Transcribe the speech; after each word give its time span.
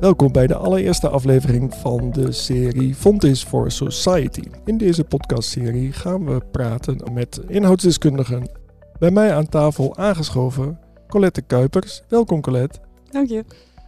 Welkom 0.00 0.32
bij 0.32 0.46
de 0.46 0.54
allereerste 0.54 1.08
aflevering 1.08 1.74
van 1.74 2.10
de 2.10 2.32
serie 2.32 2.94
Fontis 2.94 3.44
for 3.44 3.70
Society. 3.70 4.42
In 4.64 4.78
deze 4.78 5.04
podcastserie 5.04 5.92
gaan 5.92 6.24
we 6.24 6.40
praten 6.50 7.12
met 7.12 7.40
inhoudsdeskundigen. 7.46 8.50
Bij 8.98 9.10
mij 9.10 9.34
aan 9.34 9.48
tafel 9.48 9.96
aangeschoven 9.96 10.78
Colette 11.08 11.42
Kuipers. 11.42 12.02
Welkom 12.08 12.40
Colette. 12.40 12.78
Dank 13.10 13.28
je. 13.28 13.44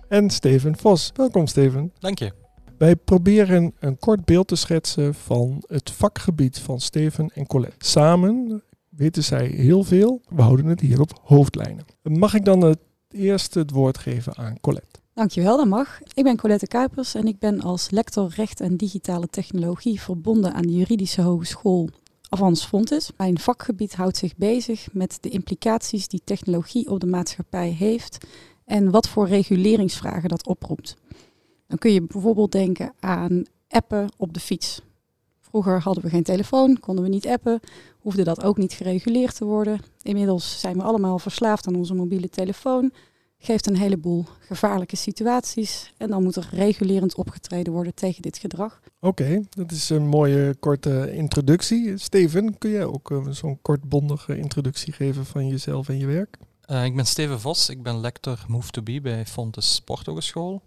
En 0.09 0.31
Steven 0.31 0.77
Vos. 0.77 1.11
Welkom 1.15 1.47
Steven. 1.47 1.93
Dank 1.99 2.19
je. 2.19 2.33
Wij 2.79 2.97
proberen 2.97 3.75
een 3.79 3.99
kort 3.99 4.25
beeld 4.25 4.49
te 4.49 4.57
schetsen 4.57 5.15
van 5.15 5.63
het 5.67 5.91
vakgebied 5.91 6.59
van 6.59 6.81
Steven 6.81 7.31
en 7.35 7.47
Colette. 7.47 7.87
Samen 7.87 8.63
weten 8.89 9.25
zij 9.25 9.47
heel 9.47 9.85
veel. 9.85 10.21
We 10.29 10.43
houden 10.43 10.67
het 10.67 10.81
hier 10.81 11.01
op 11.01 11.21
hoofdlijnen. 11.23 11.85
Mag 12.03 12.35
ik 12.35 12.45
dan 12.45 12.61
het 12.61 12.79
eerste 13.11 13.59
het 13.59 13.71
woord 13.71 13.99
geven 13.99 14.37
aan 14.37 14.61
Colette? 14.61 15.02
Dankjewel, 15.15 15.57
dat 15.57 15.67
mag. 15.67 16.01
Ik 16.15 16.25
ben 16.25 16.37
Colette 16.37 16.67
Kuipers 16.67 17.15
en 17.15 17.27
ik 17.27 17.39
ben 17.39 17.61
als 17.61 17.91
lector 17.91 18.33
recht 18.35 18.61
en 18.61 18.77
digitale 18.77 19.27
technologie 19.29 20.01
verbonden 20.01 20.55
aan 20.55 20.63
de 20.63 20.75
juridische 20.75 21.23
hogeschool 21.23 21.91
Avans 22.29 22.65
Fontis. 22.65 23.11
Mijn 23.17 23.39
vakgebied 23.39 23.95
houdt 23.95 24.17
zich 24.17 24.37
bezig 24.37 24.89
met 24.93 25.19
de 25.21 25.29
implicaties 25.29 26.09
die 26.09 26.21
technologie 26.25 26.91
op 26.91 27.01
de 27.01 27.07
maatschappij 27.07 27.69
heeft 27.69 28.27
en 28.65 28.91
wat 28.91 29.09
voor 29.09 29.29
reguleringsvragen 29.29 30.29
dat 30.29 30.47
oproept. 30.47 30.97
Dan 31.67 31.79
kun 31.79 31.93
je 31.93 32.03
bijvoorbeeld 32.03 32.53
denken 32.53 32.93
aan 33.01 33.43
appen 33.69 34.09
op 34.17 34.35
de 34.35 34.41
fiets. 34.41 34.81
Vroeger 35.41 35.81
hadden 35.81 36.03
we 36.03 36.11
geen 36.11 36.23
telefoon, 36.23 36.81
konden 36.81 37.05
we 37.05 37.11
niet 37.11 37.27
appen, 37.27 37.61
hoefde 37.99 38.25
dat 38.25 38.43
ook 38.43 38.57
niet 38.57 38.73
gereguleerd 38.73 39.37
te 39.37 39.45
worden. 39.45 39.81
Inmiddels 40.03 40.61
zijn 40.61 40.77
we 40.77 40.83
allemaal 40.83 41.19
verslaafd 41.19 41.67
aan 41.67 41.77
onze 41.77 41.95
mobiele 41.95 42.29
telefoon. 42.29 42.93
Geeft 43.45 43.67
een 43.67 43.77
heleboel 43.77 44.25
gevaarlijke 44.41 44.97
situaties 44.97 45.93
en 45.97 46.09
dan 46.09 46.23
moet 46.23 46.37
er 46.37 46.49
regulerend 46.51 47.15
opgetreden 47.15 47.73
worden 47.73 47.95
tegen 47.95 48.23
dit 48.23 48.39
gedrag. 48.39 48.81
Oké, 49.01 49.43
dat 49.51 49.71
is 49.71 49.91
een 49.91 50.07
mooie 50.07 50.55
korte 50.55 51.13
introductie. 51.13 51.99
Steven, 51.99 52.59
kun 52.59 52.71
jij 52.71 52.85
ook 52.85 53.11
uh, 53.11 53.29
zo'n 53.29 53.59
kortbondige 53.63 54.39
introductie 54.39 54.93
geven 54.93 55.27
van 55.27 55.49
jezelf 55.49 55.89
en 55.89 55.99
je 55.99 56.07
werk? 56.07 56.37
Uh, 56.67 56.85
ik 56.85 56.97
ben 56.97 57.07
Steven 57.07 57.41
Vos, 57.41 57.69
ik 57.69 57.83
ben 57.83 58.01
lector 58.01 58.45
Move 58.49 58.71
to 58.71 58.83
Be 58.83 59.01
bij 59.01 59.27
Fontes 59.27 59.75
Sporthogeschool. 59.75 60.63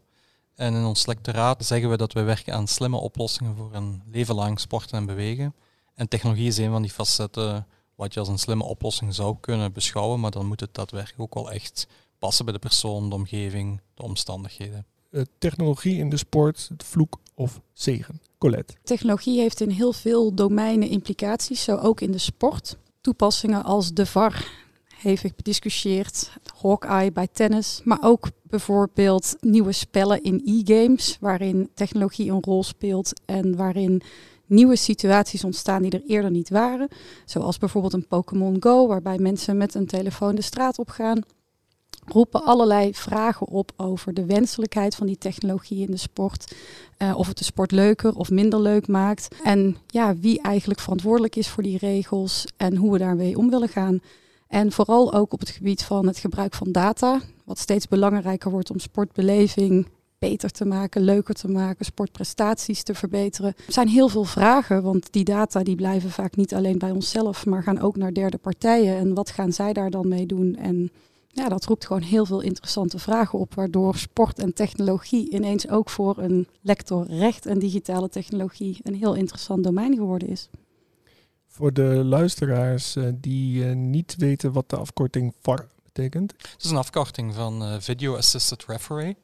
En 0.56 0.74
in 0.74 0.84
ons 0.84 1.06
lectoraat 1.06 1.66
zeggen 1.66 1.90
we 1.90 1.98
dat 1.98 2.14
we 2.14 2.22
werken 2.22 2.54
aan 2.54 2.68
slimme 2.68 2.98
oplossingen 2.98 3.56
voor 3.56 3.74
een 3.74 4.02
leven 4.12 4.36
lang 4.36 4.60
sporten 4.60 4.98
en 4.98 5.06
bewegen. 5.06 5.56
En 5.94 6.08
technologie 6.08 6.48
is 6.48 6.58
een 6.58 6.72
van 6.72 6.82
die 6.82 6.92
facetten 6.92 7.68
wat 7.96 8.14
je 8.14 8.20
als 8.20 8.30
een 8.30 8.40
slimme 8.40 8.64
oplossing 8.64 9.14
zou 9.14 9.36
kunnen 9.40 9.74
beschouwen, 9.74 10.20
maar 10.20 10.32
dan 10.32 10.46
moet 10.46 10.60
het 10.60 10.74
daadwerkelijk 10.74 11.22
ook 11.22 11.34
wel 11.34 11.52
echt 11.52 11.88
passen 12.26 12.46
bij 12.46 12.54
de 12.54 12.60
persoon, 12.60 13.10
de 13.10 13.16
omgeving, 13.16 13.82
de 13.94 14.04
omstandigheden. 14.04 14.86
Uh, 15.12 15.22
technologie 15.38 15.98
in 15.98 16.10
de 16.10 16.18
sport, 16.18 16.66
het 16.72 16.84
vloek 16.84 17.20
of 17.36 17.62
zegen? 17.74 18.22
Colette. 18.38 18.74
Technologie 18.84 19.40
heeft 19.40 19.62
in 19.62 19.70
heel 19.70 19.94
veel 19.94 20.34
domeinen 20.34 20.90
implicaties, 20.90 21.64
zo 21.64 21.76
ook 21.76 22.02
in 22.02 22.12
de 22.12 22.18
sport. 22.18 22.78
Toepassingen 23.02 23.64
als 23.64 23.94
de 23.94 24.06
VAR, 24.06 24.48
hevig 24.96 25.36
bediscussieerd, 25.36 26.32
Hawkeye 26.62 27.12
bij 27.12 27.28
tennis, 27.32 27.82
maar 27.84 28.00
ook 28.02 28.30
bijvoorbeeld 28.44 29.36
nieuwe 29.40 29.72
spellen 29.72 30.24
in 30.24 30.42
e-games, 30.46 31.18
waarin 31.20 31.70
technologie 31.74 32.32
een 32.32 32.44
rol 32.44 32.64
speelt 32.64 33.22
en 33.26 33.56
waarin 33.56 34.02
nieuwe 34.46 34.76
situaties 34.76 35.44
ontstaan 35.44 35.82
die 35.82 35.92
er 35.92 36.04
eerder 36.08 36.32
niet 36.32 36.50
waren. 36.50 36.88
Zoals 37.26 37.58
bijvoorbeeld 37.58 37.94
een 37.94 38.08
Pokémon 38.08 38.58
Go, 38.60 38.88
waarbij 38.88 39.18
mensen 39.18 39.58
met 39.58 39.74
een 39.74 39.88
telefoon 39.88 40.36
de 40.36 40.42
straat 40.42 40.80
op 40.80 40.90
gaan. 40.90 41.24
Roepen 42.06 42.44
allerlei 42.44 42.94
vragen 42.94 43.48
op 43.48 43.72
over 43.76 44.14
de 44.14 44.26
wenselijkheid 44.26 44.96
van 44.96 45.08
die 45.08 45.18
technologie 45.18 45.86
in 45.86 45.92
de 45.92 45.98
sport. 45.98 46.56
Uh, 46.98 47.18
of 47.18 47.28
het 47.28 47.38
de 47.38 47.44
sport 47.44 47.72
leuker 47.72 48.16
of 48.16 48.30
minder 48.30 48.62
leuk 48.62 48.88
maakt. 48.88 49.28
En 49.44 49.78
ja, 49.88 50.16
wie 50.16 50.42
eigenlijk 50.42 50.80
verantwoordelijk 50.80 51.36
is 51.36 51.48
voor 51.48 51.64
die 51.64 51.78
regels 51.78 52.46
en 52.58 52.76
hoe 52.76 52.92
we 52.92 52.98
daarmee 52.98 53.38
om 53.38 53.50
willen 53.50 53.70
gaan. 53.70 54.00
En 54.48 54.72
vooral 54.72 55.14
ook 55.14 55.34
op 55.34 55.40
het 55.40 55.50
gebied 55.50 55.84
van 55.84 56.08
het 56.08 56.18
gebruik 56.18 56.54
van 56.54 56.72
data, 56.72 57.22
wat 57.44 57.60
steeds 57.60 57.88
belangrijker 57.88 58.52
wordt 58.52 58.72
om 58.72 58.80
sportbeleving 58.80 59.88
beter 60.20 60.52
te 60.52 60.66
maken, 60.66 61.02
leuker 61.02 61.34
te 61.34 61.48
maken, 61.48 61.86
sportprestaties 61.86 62.84
te 62.84 62.94
verbeteren. 62.94 63.54
Er 63.68 63.74
zijn 63.74 63.88
heel 63.88 64.10
veel 64.10 64.24
vragen, 64.24 64.84
want 64.84 65.08
die 65.12 65.24
data 65.24 65.64
die 65.64 65.76
blijven 65.76 66.10
vaak 66.10 66.36
niet 66.36 66.54
alleen 66.54 66.78
bij 66.78 66.92
onszelf, 66.92 67.46
maar 67.46 67.64
gaan 67.64 67.80
ook 67.80 67.96
naar 67.96 68.14
derde 68.14 68.38
partijen. 68.38 68.98
En 68.98 69.14
wat 69.14 69.30
gaan 69.30 69.54
zij 69.54 69.74
daar 69.74 69.90
dan 69.90 70.08
mee 70.08 70.26
doen? 70.26 70.56
En 70.56 70.92
ja, 71.36 71.50
dat 71.50 71.66
roept 71.66 71.86
gewoon 71.86 72.02
heel 72.02 72.26
veel 72.26 72.42
interessante 72.42 73.00
vragen 73.00 73.40
op, 73.40 73.54
waardoor 73.54 73.96
sport 73.96 74.40
en 74.40 74.54
technologie 74.54 75.32
ineens 75.32 75.70
ook 75.70 75.90
voor 75.90 76.18
een 76.18 76.48
lector 76.62 77.06
recht 77.08 77.46
en 77.46 77.60
digitale 77.60 78.10
technologie 78.10 78.80
een 78.84 78.96
heel 78.96 79.14
interessant 79.14 79.64
domein 79.64 79.96
geworden 79.96 80.28
is. 80.28 80.50
Voor 81.48 81.74
de 81.74 82.04
luisteraars 82.04 82.96
uh, 82.96 83.08
die 83.16 83.66
uh, 83.66 83.76
niet 83.76 84.16
weten 84.18 84.52
wat 84.52 84.70
de 84.70 84.76
afkorting 84.78 85.34
VAR 85.42 85.68
betekent. 85.84 86.32
Het 86.32 86.64
is 86.64 86.70
een 86.70 86.78
afkorting 86.78 87.34
van 87.34 87.64
uh, 87.64 87.76
Video 87.80 88.16
Assisted 88.16 88.66
Referee. 88.66 89.16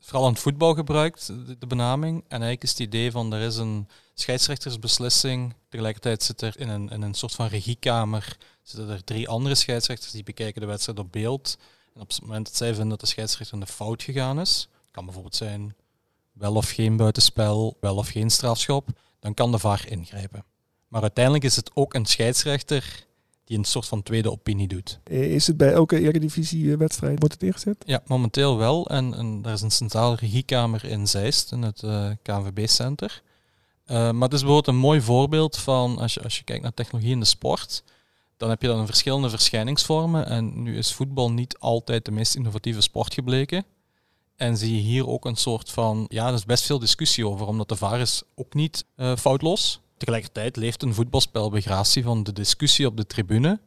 Vooral 0.00 0.26
in 0.26 0.32
het 0.32 0.42
voetbal 0.42 0.74
gebruikt, 0.74 1.26
de, 1.26 1.58
de, 1.58 1.66
benaming. 1.66 2.16
En 2.16 2.28
eigenlijk 2.28 2.62
is 2.62 2.70
het 2.70 2.78
idee 2.78 3.10
van 3.10 3.32
er 3.32 3.40
is 3.40 3.56
een 3.56 3.88
scheidsrechtersbeslissing. 4.14 5.54
Tegelijkertijd 5.68 6.22
zit 6.22 6.40
er 6.40 6.60
in 6.60 6.68
een, 6.68 6.88
in 6.88 7.02
een 7.02 7.14
soort 7.14 7.34
van 7.34 7.46
regiekamer 7.46 8.36
zitten 8.68 8.94
er 8.94 9.04
drie 9.04 9.28
andere 9.28 9.54
scheidsrechters 9.54 10.12
die 10.12 10.22
bekijken 10.22 10.60
de 10.60 10.66
wedstrijd 10.66 10.98
op 10.98 11.12
beeld. 11.12 11.56
En 11.94 12.00
op 12.00 12.08
het 12.08 12.20
moment 12.20 12.46
dat 12.46 12.56
zij 12.56 12.68
vinden 12.68 12.88
dat 12.88 13.00
de 13.00 13.06
scheidsrechter 13.06 13.60
de 13.60 13.66
fout 13.66 14.02
gegaan 14.02 14.40
is, 14.40 14.68
kan 14.90 15.04
bijvoorbeeld 15.04 15.36
zijn 15.36 15.74
wel 16.32 16.54
of 16.54 16.70
geen 16.70 16.96
buitenspel, 16.96 17.76
wel 17.80 17.96
of 17.96 18.08
geen 18.08 18.30
strafschop, 18.30 18.88
dan 19.20 19.34
kan 19.34 19.52
de 19.52 19.58
VAR 19.58 19.88
ingrijpen. 19.88 20.44
Maar 20.88 21.02
uiteindelijk 21.02 21.44
is 21.44 21.56
het 21.56 21.70
ook 21.74 21.94
een 21.94 22.06
scheidsrechter 22.06 23.06
die 23.44 23.58
een 23.58 23.64
soort 23.64 23.86
van 23.86 24.02
tweede 24.02 24.30
opinie 24.30 24.68
doet. 24.68 25.00
Is 25.04 25.46
het 25.46 25.56
bij 25.56 25.72
elke 25.72 26.00
Eredivisie-wedstrijd, 26.00 27.18
wordt 27.18 27.34
het 27.34 27.42
ingezet? 27.42 27.76
Ja, 27.86 28.02
momenteel 28.06 28.56
wel. 28.56 28.86
En, 28.86 29.14
en 29.14 29.40
er 29.44 29.52
is 29.52 29.60
een 29.60 29.70
centrale 29.70 30.16
regiekamer 30.16 30.84
in 30.84 31.06
Zeist, 31.06 31.52
in 31.52 31.62
het 31.62 31.82
uh, 31.82 32.10
KNVB-center. 32.22 33.22
Uh, 33.86 33.96
maar 33.96 34.28
het 34.28 34.32
is 34.32 34.40
bijvoorbeeld 34.40 34.66
een 34.66 34.80
mooi 34.80 35.00
voorbeeld 35.00 35.56
van, 35.56 35.98
als 35.98 36.14
je, 36.14 36.22
als 36.22 36.36
je 36.36 36.44
kijkt 36.44 36.62
naar 36.62 36.74
technologie 36.74 37.12
in 37.12 37.20
de 37.20 37.26
sport, 37.26 37.82
dan 38.36 38.48
heb 38.48 38.62
je 38.62 38.68
dan 38.68 38.86
verschillende 38.86 39.30
verschijningsvormen. 39.30 40.26
En 40.26 40.62
nu 40.62 40.76
is 40.76 40.92
voetbal 40.92 41.32
niet 41.32 41.58
altijd 41.58 42.04
de 42.04 42.10
meest 42.10 42.34
innovatieve 42.34 42.80
sport 42.80 43.14
gebleken. 43.14 43.64
En 44.36 44.56
zie 44.56 44.74
je 44.74 44.80
hier 44.80 45.08
ook 45.08 45.24
een 45.24 45.36
soort 45.36 45.70
van, 45.70 46.04
ja, 46.08 46.28
er 46.28 46.34
is 46.34 46.44
best 46.44 46.64
veel 46.64 46.78
discussie 46.78 47.26
over, 47.26 47.46
omdat 47.46 47.68
de 47.68 47.76
VAR 47.76 48.00
is 48.00 48.22
ook 48.34 48.54
niet 48.54 48.84
uh, 48.96 49.16
foutloos. 49.16 49.80
Tegelijkertijd 49.96 50.56
leeft 50.56 50.82
een 50.82 50.94
voetbalspel 50.94 51.50
gratie 51.50 52.02
van 52.02 52.22
de 52.22 52.32
discussie 52.32 52.86
op 52.86 52.96
de 52.96 53.06
tribune. 53.06 53.60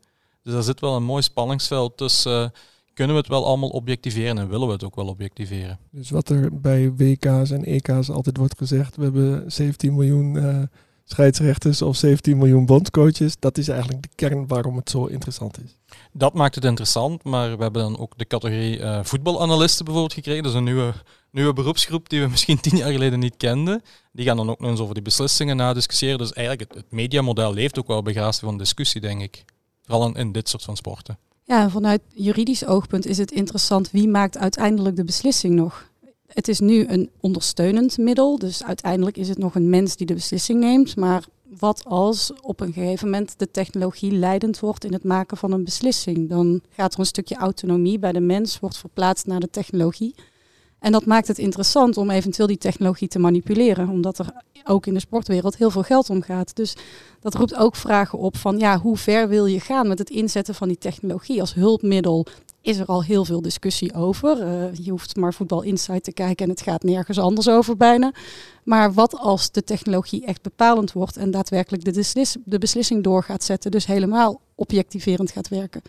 Dus 0.44 0.54
daar 0.54 0.64
zit 0.64 0.80
wel 0.80 0.96
een 0.96 1.04
mooi 1.04 1.22
spanningsveld 1.22 1.98
tussen. 1.98 2.44
Uh, 2.44 2.50
kunnen 2.94 3.16
we 3.16 3.22
het 3.22 3.32
wel 3.32 3.46
allemaal 3.46 3.70
objectiveren 3.70 4.38
en 4.38 4.50
willen 4.50 4.68
we 4.68 4.74
het 4.74 4.84
ook 4.84 4.96
wel 4.96 5.08
objectiveren? 5.08 5.80
Dus 5.92 6.10
wat 6.10 6.30
er 6.30 6.60
bij 6.60 6.92
WK's 6.92 7.52
en 7.52 7.64
EK's 7.64 8.10
altijd 8.10 8.38
wordt 8.38 8.58
gezegd, 8.58 8.96
we 8.96 9.04
hebben 9.04 9.52
17 9.52 9.94
miljoen 9.94 10.36
uh, 10.36 10.62
scheidsrechters 11.12 11.82
of 11.82 11.96
17 11.96 12.38
miljoen 12.38 12.66
bondscoaches. 12.66 13.36
Dat 13.40 13.58
is 13.58 13.68
eigenlijk 13.68 14.02
de 14.02 14.10
kern 14.16 14.48
waarom 14.48 14.76
het 14.76 14.90
zo 14.90 15.06
interessant 15.06 15.58
is. 15.64 15.78
Dat 16.12 16.34
maakt 16.34 16.56
het 16.56 16.66
interessant, 16.66 17.24
maar 17.24 17.58
we 17.58 17.64
hebben 17.64 17.82
dan 17.82 18.00
ook 18.00 18.18
de 18.18 18.26
categorie 18.26 18.80
uh, 18.80 19.00
voetbalanalisten 19.04 19.86
bijvoorbeeld 19.86 20.14
gekregen. 20.14 20.44
Dat 20.44 20.52
is 20.52 20.58
een 20.58 20.64
nieuwe, 20.64 20.94
nieuwe 21.32 21.54
beroepsgroep 21.54 22.10
die 22.10 22.22
we 22.22 22.28
misschien 22.34 22.60
tien 22.60 22.78
jaar 22.78 22.92
geleden 22.92 23.20
niet 23.20 23.38
kenden. 23.38 23.82
Die 24.12 24.26
gaan 24.26 24.38
dan 24.38 24.50
ook 24.50 24.60
nog 24.60 24.70
eens 24.70 24.80
over 24.80 24.94
die 24.94 25.04
beslissingen 25.04 25.56
nadiscussiëren. 25.56 26.18
Dus 26.18 26.34
eigenlijk 26.34 26.70
het, 26.70 26.84
het 26.84 26.92
mediamodel 26.92 27.54
leeft 27.54 27.80
ook 27.80 27.88
wel 27.88 28.02
bij 28.02 28.14
gratie 28.14 28.46
van 28.48 28.58
discussie, 28.58 29.02
denk 29.02 29.22
ik. 29.22 29.46
Vooral 29.84 30.08
in, 30.08 30.14
in 30.14 30.32
dit 30.32 30.50
soort 30.50 30.64
van 30.64 30.76
sporten. 30.76 31.18
Ja, 31.44 31.62
en 31.62 31.72
vanuit 31.72 32.02
juridisch 32.14 32.66
oogpunt 32.66 33.06
is 33.06 33.18
het 33.18 33.32
interessant 33.32 33.92
wie 33.92 34.08
maakt 34.08 34.38
uiteindelijk 34.38 34.96
de 34.96 35.04
beslissing 35.04 35.56
nog. 35.56 35.89
Het 36.34 36.48
is 36.48 36.60
nu 36.60 36.88
een 36.88 37.10
ondersteunend 37.20 37.98
middel, 37.98 38.40
dus 38.40 38.64
uiteindelijk 38.64 39.18
is 39.18 39.30
het 39.30 39.38
nog 39.38 39.56
een 39.56 39.70
mens 39.70 39.96
die 39.96 40.08
de 40.08 40.14
beslissing 40.14 40.60
neemt. 40.60 40.96
Maar 40.96 41.26
wat 41.60 41.86
als 41.86 42.32
op 42.42 42.60
een 42.60 42.74
gegeven 42.74 43.10
moment 43.10 43.34
de 43.38 43.52
technologie 43.52 44.12
leidend 44.12 44.60
wordt 44.60 44.86
in 44.86 44.94
het 44.94 45.04
maken 45.04 45.38
van 45.38 45.52
een 45.52 45.64
beslissing? 45.64 46.30
Dan 46.30 46.62
gaat 46.70 46.94
er 46.94 47.00
een 47.00 47.06
stukje 47.06 47.36
autonomie 47.36 48.00
bij 48.00 48.12
de 48.12 48.20
mens, 48.20 48.60
wordt 48.60 48.78
verplaatst 48.78 49.26
naar 49.26 49.40
de 49.40 49.50
technologie. 49.50 50.16
En 50.80 50.92
dat 50.92 51.06
maakt 51.06 51.28
het 51.28 51.38
interessant 51.38 51.98
om 51.98 52.10
eventueel 52.10 52.48
die 52.48 52.58
technologie 52.58 53.08
te 53.08 53.20
manipuleren, 53.20 53.90
omdat 53.90 54.20
er 54.20 54.34
ook 54.64 54.86
in 54.86 54.94
de 54.94 55.00
sportwereld 55.00 55.58
heel 55.58 55.72
veel 55.72 55.84
geld 55.84 56.10
omgaat. 56.10 56.56
Dus 56.56 56.76
dat 57.20 57.36
roept 57.36 57.56
ook 57.56 57.76
vragen 57.76 58.20
op 58.20 58.38
van 58.38 58.58
ja, 58.58 58.80
hoe 58.80 58.98
ver 58.98 59.28
wil 59.28 59.46
je 59.46 59.60
gaan 59.60 59.88
met 59.88 60.00
het 60.00 60.10
inzetten 60.10 60.56
van 60.56 60.68
die 60.68 60.78
technologie 60.78 61.42
als 61.42 61.54
hulpmiddel 61.54 62.26
is 62.70 62.78
er 62.78 62.86
al 62.86 63.04
heel 63.04 63.26
veel 63.26 63.42
discussie 63.42 63.94
over. 63.94 64.42
Uh, 64.42 64.74
je 64.86 64.92
hoeft 64.92 65.16
maar 65.16 65.34
Voetbal 65.34 65.62
Insight 65.62 66.04
te 66.04 66.14
kijken 66.14 66.46
en 66.46 66.52
het 66.52 66.62
gaat 66.62 66.84
nergens 66.84 67.20
anders 67.20 67.50
over 67.50 67.78
bijna. 67.78 68.12
Maar 68.64 68.94
wat 68.94 69.18
als 69.18 69.52
de 69.52 69.64
technologie 69.64 70.26
echt 70.26 70.42
bepalend 70.42 70.92
wordt 70.92 71.18
en 71.18 71.32
daadwerkelijk 71.32 71.84
de, 71.84 72.26
de 72.46 72.58
beslissing 72.58 73.04
door 73.04 73.24
gaat 73.24 73.44
zetten, 73.44 73.72
dus 73.72 73.86
helemaal 73.86 74.42
objectiverend 74.56 75.32
gaat 75.32 75.48
werken? 75.48 75.82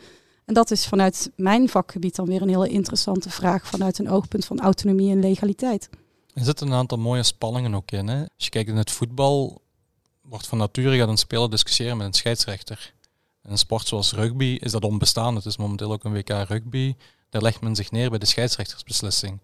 En 0.45 0.55
dat 0.55 0.71
is 0.71 0.87
vanuit 0.87 1.31
mijn 1.37 1.69
vakgebied 1.69 2.17
dan 2.17 2.27
weer 2.27 2.43
een 2.43 2.49
hele 2.49 2.69
interessante 2.69 3.31
vraag 3.31 3.67
vanuit 3.67 3.99
een 3.99 4.11
oogpunt 4.11 4.45
van 4.45 4.61
autonomie 4.61 5.11
en 5.11 5.21
legaliteit. 5.21 5.89
Er 6.35 6.45
zitten 6.45 6.67
een 6.67 6.73
aantal 6.73 6.99
mooie 6.99 7.23
spanningen 7.23 7.75
ook 7.75 7.91
in. 7.91 8.09
Hè? 8.09 8.19
Als 8.19 8.45
je 8.45 8.51
kijkt 8.51 8.69
in 8.69 8.77
het 8.77 8.91
voetbal, 8.91 9.61
wordt 10.23 10.47
van 10.47 10.59
nature 10.59 10.99
gaat 10.99 11.09
een 11.09 11.17
speler 11.17 11.51
discussiëren 11.51 11.97
met 11.97 12.07
een 12.07 12.13
scheidsrechter. 12.13 12.95
Een 13.43 13.59
sport 13.59 13.87
zoals 13.87 14.13
rugby 14.13 14.59
is 14.61 14.73
dat 14.73 14.85
onbestaan. 14.85 15.35
Het 15.35 15.45
is 15.45 15.57
momenteel 15.57 15.93
ook 15.93 16.05
een 16.05 16.13
WK 16.13 16.29
rugby. 16.29 16.95
Daar 17.31 17.43
legt 17.43 17.61
men 17.61 17.75
zich 17.75 17.91
neer 17.91 18.11
bij 18.11 18.19
de 18.19 18.27
scheidsrechtersbeslissing. 18.27 19.41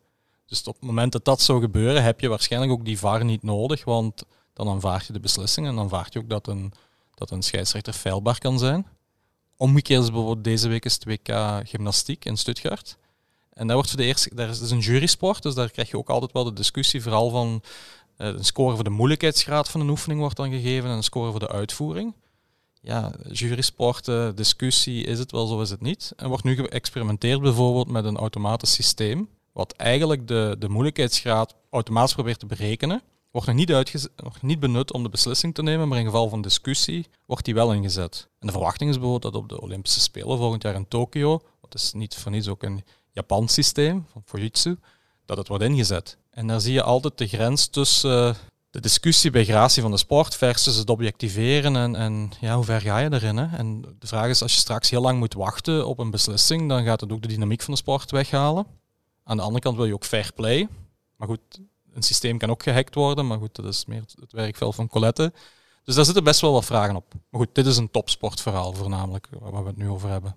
Dus 0.46 0.62
op 0.62 0.74
het 0.74 0.84
moment 0.84 1.12
dat 1.12 1.24
dat 1.24 1.40
zou 1.40 1.60
gebeuren, 1.60 2.02
heb 2.02 2.20
je 2.20 2.28
waarschijnlijk 2.28 2.72
ook 2.72 2.84
die 2.84 2.98
VAR 2.98 3.24
niet 3.24 3.42
nodig, 3.42 3.84
want 3.84 4.24
dan 4.52 4.68
aanvaard 4.68 5.06
je 5.06 5.12
de 5.12 5.20
beslissing 5.20 5.66
en 5.66 5.74
dan 5.74 5.82
aanvaard 5.82 6.12
je 6.12 6.18
ook 6.18 6.28
dat 6.28 6.46
een, 6.46 6.72
dat 7.14 7.30
een 7.30 7.42
scheidsrechter 7.42 7.92
feilbaar 7.92 8.38
kan 8.38 8.58
zijn. 8.58 8.86
Omgekeerd 9.56 10.02
is 10.02 10.10
bijvoorbeeld 10.10 10.44
deze 10.44 10.68
week 10.68 10.84
is 10.84 10.94
het 10.94 11.04
WK 11.04 11.60
gymnastiek 11.68 12.24
in 12.24 12.36
Stuttgart. 12.36 12.96
En 13.52 13.66
daar 13.66 13.76
wordt 13.76 13.90
voor 13.90 14.00
de 14.00 14.06
eerste, 14.06 14.34
daar 14.34 14.48
is, 14.48 14.70
een 14.70 14.78
jurysport, 14.78 15.42
dus 15.42 15.54
daar 15.54 15.70
krijg 15.70 15.90
je 15.90 15.98
ook 15.98 16.10
altijd 16.10 16.32
wel 16.32 16.44
de 16.44 16.52
discussie, 16.52 17.02
vooral 17.02 17.30
van 17.30 17.62
uh, 18.18 18.26
een 18.26 18.44
score 18.44 18.74
voor 18.74 18.84
de 18.84 18.90
moeilijkheidsgraad 18.90 19.68
van 19.68 19.80
een 19.80 19.88
oefening 19.88 20.20
wordt 20.20 20.36
dan 20.36 20.50
gegeven 20.50 20.90
en 20.90 20.96
een 20.96 21.02
score 21.02 21.30
voor 21.30 21.40
de 21.40 21.48
uitvoering. 21.48 22.14
Ja, 22.86 23.12
jurysporten, 23.30 24.36
discussie, 24.36 25.04
is 25.04 25.18
het 25.18 25.32
wel 25.32 25.46
zo, 25.46 25.60
is 25.60 25.70
het 25.70 25.80
niet. 25.80 26.12
En 26.16 26.28
wordt 26.28 26.44
nu 26.44 26.54
geëxperimenteerd 26.54 27.40
bijvoorbeeld 27.40 27.88
met 27.88 28.04
een 28.04 28.16
automatisch 28.16 28.72
systeem, 28.72 29.28
wat 29.52 29.72
eigenlijk 29.72 30.28
de, 30.28 30.56
de 30.58 30.68
moeilijkheidsgraad 30.68 31.54
automatisch 31.70 32.14
probeert 32.14 32.38
te 32.38 32.46
berekenen. 32.46 33.02
Wordt 33.30 33.46
nog 33.46 33.56
niet, 33.56 34.08
nog 34.16 34.42
niet 34.42 34.60
benut 34.60 34.92
om 34.92 35.02
de 35.02 35.08
beslissing 35.08 35.54
te 35.54 35.62
nemen, 35.62 35.88
maar 35.88 35.98
in 35.98 36.04
geval 36.04 36.28
van 36.28 36.42
discussie 36.42 37.06
wordt 37.24 37.44
die 37.44 37.54
wel 37.54 37.72
ingezet. 37.72 38.28
En 38.38 38.46
de 38.46 38.52
verwachting 38.52 38.90
is 38.90 38.98
bijvoorbeeld 38.98 39.32
dat 39.32 39.42
op 39.42 39.48
de 39.48 39.60
Olympische 39.60 40.00
Spelen 40.00 40.38
volgend 40.38 40.62
jaar 40.62 40.74
in 40.74 40.88
Tokio, 40.88 41.40
dat 41.60 41.74
is 41.74 41.92
niet 41.92 42.16
voor 42.16 42.32
niets 42.32 42.48
ook 42.48 42.62
een 42.62 42.84
Japans 43.10 43.52
systeem 43.52 44.06
van 44.12 44.22
Fujitsu, 44.24 44.78
dat 45.24 45.36
het 45.36 45.48
wordt 45.48 45.64
ingezet. 45.64 46.18
En 46.30 46.46
daar 46.46 46.60
zie 46.60 46.72
je 46.72 46.82
altijd 46.82 47.18
de 47.18 47.26
grens 47.26 47.66
tussen 47.66 48.36
de 48.76 48.82
discussie 48.82 49.30
bij 49.30 49.44
gratie 49.44 49.82
van 49.82 49.90
de 49.90 49.96
sport 49.96 50.34
versus 50.34 50.76
het 50.76 50.90
objectiveren 50.90 51.76
en, 51.76 51.96
en 51.96 52.30
ja, 52.40 52.54
hoe 52.54 52.64
ver 52.64 52.80
ga 52.80 52.98
je 52.98 53.12
erin? 53.12 53.36
Hè? 53.36 53.56
En 53.56 53.80
de 53.98 54.06
vraag 54.06 54.28
is, 54.28 54.42
als 54.42 54.54
je 54.54 54.60
straks 54.60 54.90
heel 54.90 55.00
lang 55.00 55.18
moet 55.18 55.34
wachten 55.34 55.86
op 55.86 55.98
een 55.98 56.10
beslissing, 56.10 56.68
dan 56.68 56.84
gaat 56.84 57.00
het 57.00 57.12
ook 57.12 57.22
de 57.22 57.28
dynamiek 57.28 57.62
van 57.62 57.74
de 57.74 57.80
sport 57.80 58.10
weghalen. 58.10 58.66
Aan 59.24 59.36
de 59.36 59.42
andere 59.42 59.62
kant 59.62 59.76
wil 59.76 59.84
je 59.84 59.94
ook 59.94 60.04
fair 60.04 60.30
play. 60.34 60.68
Maar 61.16 61.28
goed, 61.28 61.40
een 61.92 62.02
systeem 62.02 62.38
kan 62.38 62.50
ook 62.50 62.62
gehackt 62.62 62.94
worden, 62.94 63.26
maar 63.26 63.38
goed, 63.38 63.54
dat 63.54 63.64
is 63.64 63.84
meer 63.86 64.02
het 64.20 64.32
werkveld 64.32 64.74
van 64.74 64.88
Colette. 64.88 65.32
Dus 65.84 65.94
daar 65.94 66.04
zitten 66.04 66.24
best 66.24 66.40
wel 66.40 66.52
wat 66.52 66.64
vragen 66.64 66.96
op. 66.96 67.14
Maar 67.30 67.40
goed, 67.40 67.54
dit 67.54 67.66
is 67.66 67.76
een 67.76 67.90
topsportverhaal 67.90 68.72
voornamelijk, 68.72 69.28
waar 69.40 69.62
we 69.62 69.68
het 69.68 69.76
nu 69.76 69.88
over 69.88 70.08
hebben. 70.08 70.34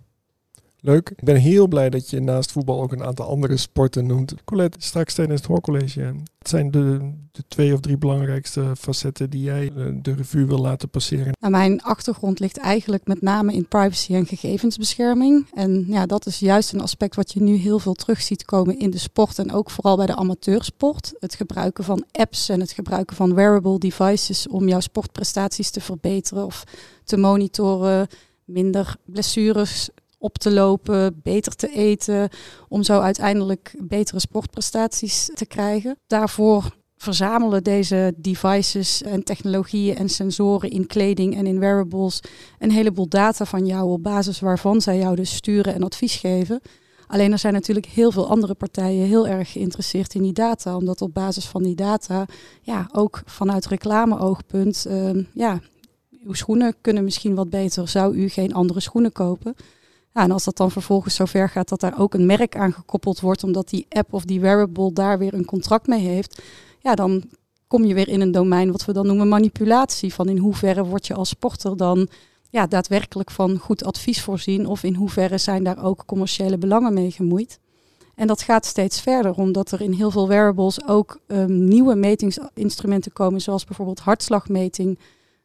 Leuk. 0.81 1.09
Ik 1.09 1.23
ben 1.23 1.35
heel 1.35 1.67
blij 1.67 1.89
dat 1.89 2.09
je 2.09 2.19
naast 2.19 2.51
voetbal 2.51 2.81
ook 2.81 2.91
een 2.91 3.03
aantal 3.03 3.27
andere 3.27 3.57
sporten 3.57 4.05
noemt. 4.05 4.33
Colette, 4.43 4.77
straks 4.81 5.13
tijdens 5.13 5.41
het 5.41 5.49
hoorcollege. 5.49 6.01
Het 6.37 6.49
zijn 6.49 6.71
de, 6.71 7.11
de, 7.31 7.43
twee 7.47 7.73
of 7.73 7.79
drie 7.79 7.97
belangrijkste 7.97 8.71
facetten 8.77 9.29
die 9.29 9.43
jij 9.43 9.71
eh, 9.75 9.85
de 10.01 10.13
revue 10.13 10.45
wil 10.45 10.59
laten 10.59 10.89
passeren. 10.89 11.33
Nou, 11.39 11.51
mijn 11.51 11.81
achtergrond 11.81 12.39
ligt 12.39 12.57
eigenlijk 12.57 13.07
met 13.07 13.21
name 13.21 13.53
in 13.53 13.67
privacy 13.67 14.13
en 14.13 14.25
gegevensbescherming. 14.25 15.47
En 15.53 15.85
ja, 15.87 16.05
dat 16.05 16.25
is 16.25 16.39
juist 16.39 16.73
een 16.73 16.81
aspect 16.81 17.15
wat 17.15 17.33
je 17.33 17.41
nu 17.41 17.55
heel 17.55 17.79
veel 17.79 17.93
terug 17.93 18.21
ziet 18.21 18.45
komen 18.45 18.79
in 18.79 18.89
de 18.89 18.97
sport 18.97 19.39
en 19.39 19.51
ook 19.51 19.69
vooral 19.69 19.97
bij 19.97 20.05
de 20.05 20.15
amateursport. 20.15 21.13
Het 21.19 21.35
gebruiken 21.35 21.83
van 21.83 22.05
apps 22.11 22.49
en 22.49 22.59
het 22.59 22.71
gebruiken 22.71 23.15
van 23.15 23.33
wearable 23.33 23.79
devices 23.79 24.47
om 24.47 24.67
jouw 24.67 24.79
sportprestaties 24.79 25.69
te 25.69 25.81
verbeteren 25.81 26.45
of 26.45 26.63
te 27.03 27.17
monitoren 27.17 28.07
minder 28.45 28.95
blessures 29.05 29.89
op 30.19 30.37
te 30.37 30.51
lopen, 30.51 31.19
beter 31.23 31.55
te 31.55 31.71
eten, 31.73 32.29
om 32.67 32.83
zo 32.83 32.99
uiteindelijk 32.99 33.75
betere 33.77 34.19
sportprestaties 34.19 35.29
te 35.33 35.45
krijgen. 35.45 35.97
Daarvoor 36.07 36.77
verzamelen 36.97 37.63
deze 37.63 38.13
devices 38.17 39.03
en 39.03 39.23
technologieën 39.23 39.95
en 39.95 40.09
sensoren 40.09 40.69
in 40.69 40.87
kleding 40.87 41.35
en 41.35 41.47
in 41.47 41.59
wearables 41.59 42.19
een 42.59 42.71
heleboel 42.71 43.07
data 43.07 43.45
van 43.45 43.65
jou 43.65 43.91
op 43.91 44.03
basis 44.03 44.39
waarvan 44.39 44.81
zij 44.81 44.97
jou 44.97 45.15
dus 45.15 45.35
sturen 45.35 45.73
en 45.73 45.83
advies 45.83 46.15
geven. 46.15 46.61
Alleen 47.07 47.31
er 47.31 47.39
zijn 47.39 47.53
natuurlijk 47.53 47.85
heel 47.85 48.11
veel 48.11 48.29
andere 48.29 48.53
partijen 48.53 49.07
heel 49.07 49.27
erg 49.27 49.51
geïnteresseerd 49.51 50.13
in 50.13 50.21
die 50.21 50.33
data, 50.33 50.75
omdat 50.75 51.01
op 51.01 51.13
basis 51.13 51.45
van 51.45 51.63
die 51.63 51.75
data, 51.75 52.25
ja, 52.61 52.89
ook 52.91 53.21
vanuit 53.25 53.65
reclameoogpunt, 53.65 54.85
uh, 54.89 55.25
ja, 55.33 55.59
uw 56.23 56.33
schoenen 56.33 56.75
kunnen 56.81 57.03
misschien 57.03 57.35
wat 57.35 57.49
beter. 57.49 57.87
Zou 57.87 58.15
u 58.15 58.29
geen 58.29 58.53
andere 58.53 58.79
schoenen 58.79 59.11
kopen? 59.11 59.55
Ja, 60.13 60.21
en 60.21 60.31
als 60.31 60.43
dat 60.43 60.57
dan 60.57 60.71
vervolgens 60.71 61.15
zover 61.15 61.49
gaat 61.49 61.69
dat 61.69 61.79
daar 61.79 61.99
ook 61.99 62.13
een 62.13 62.25
merk 62.25 62.55
aan 62.55 62.73
gekoppeld 62.73 63.19
wordt, 63.19 63.43
omdat 63.43 63.69
die 63.69 63.85
app 63.89 64.13
of 64.13 64.25
die 64.25 64.39
wearable 64.39 64.93
daar 64.93 65.17
weer 65.17 65.33
een 65.33 65.45
contract 65.45 65.87
mee 65.87 66.07
heeft, 66.07 66.41
ja, 66.79 66.95
dan 66.95 67.23
kom 67.67 67.85
je 67.85 67.93
weer 67.93 68.07
in 68.07 68.21
een 68.21 68.31
domein 68.31 68.71
wat 68.71 68.85
we 68.85 68.93
dan 68.93 69.07
noemen 69.07 69.27
manipulatie. 69.27 70.13
Van 70.13 70.29
in 70.29 70.37
hoeverre 70.37 70.85
word 70.85 71.07
je 71.07 71.13
als 71.13 71.29
sporter 71.29 71.77
dan 71.77 72.07
ja, 72.49 72.67
daadwerkelijk 72.67 73.31
van 73.31 73.57
goed 73.57 73.83
advies 73.83 74.21
voorzien 74.21 74.65
of 74.65 74.83
in 74.83 74.95
hoeverre 74.95 75.37
zijn 75.37 75.63
daar 75.63 75.83
ook 75.83 76.03
commerciële 76.05 76.57
belangen 76.57 76.93
mee 76.93 77.11
gemoeid. 77.11 77.59
En 78.15 78.27
dat 78.27 78.41
gaat 78.41 78.65
steeds 78.65 79.01
verder, 79.01 79.35
omdat 79.35 79.71
er 79.71 79.81
in 79.81 79.91
heel 79.91 80.11
veel 80.11 80.27
wearables 80.27 80.87
ook 80.87 81.19
um, 81.27 81.67
nieuwe 81.67 81.95
metingsinstrumenten 81.95 83.13
komen, 83.13 83.41
zoals 83.41 83.65
bijvoorbeeld 83.65 83.99
hartslagmeting, 83.99 84.99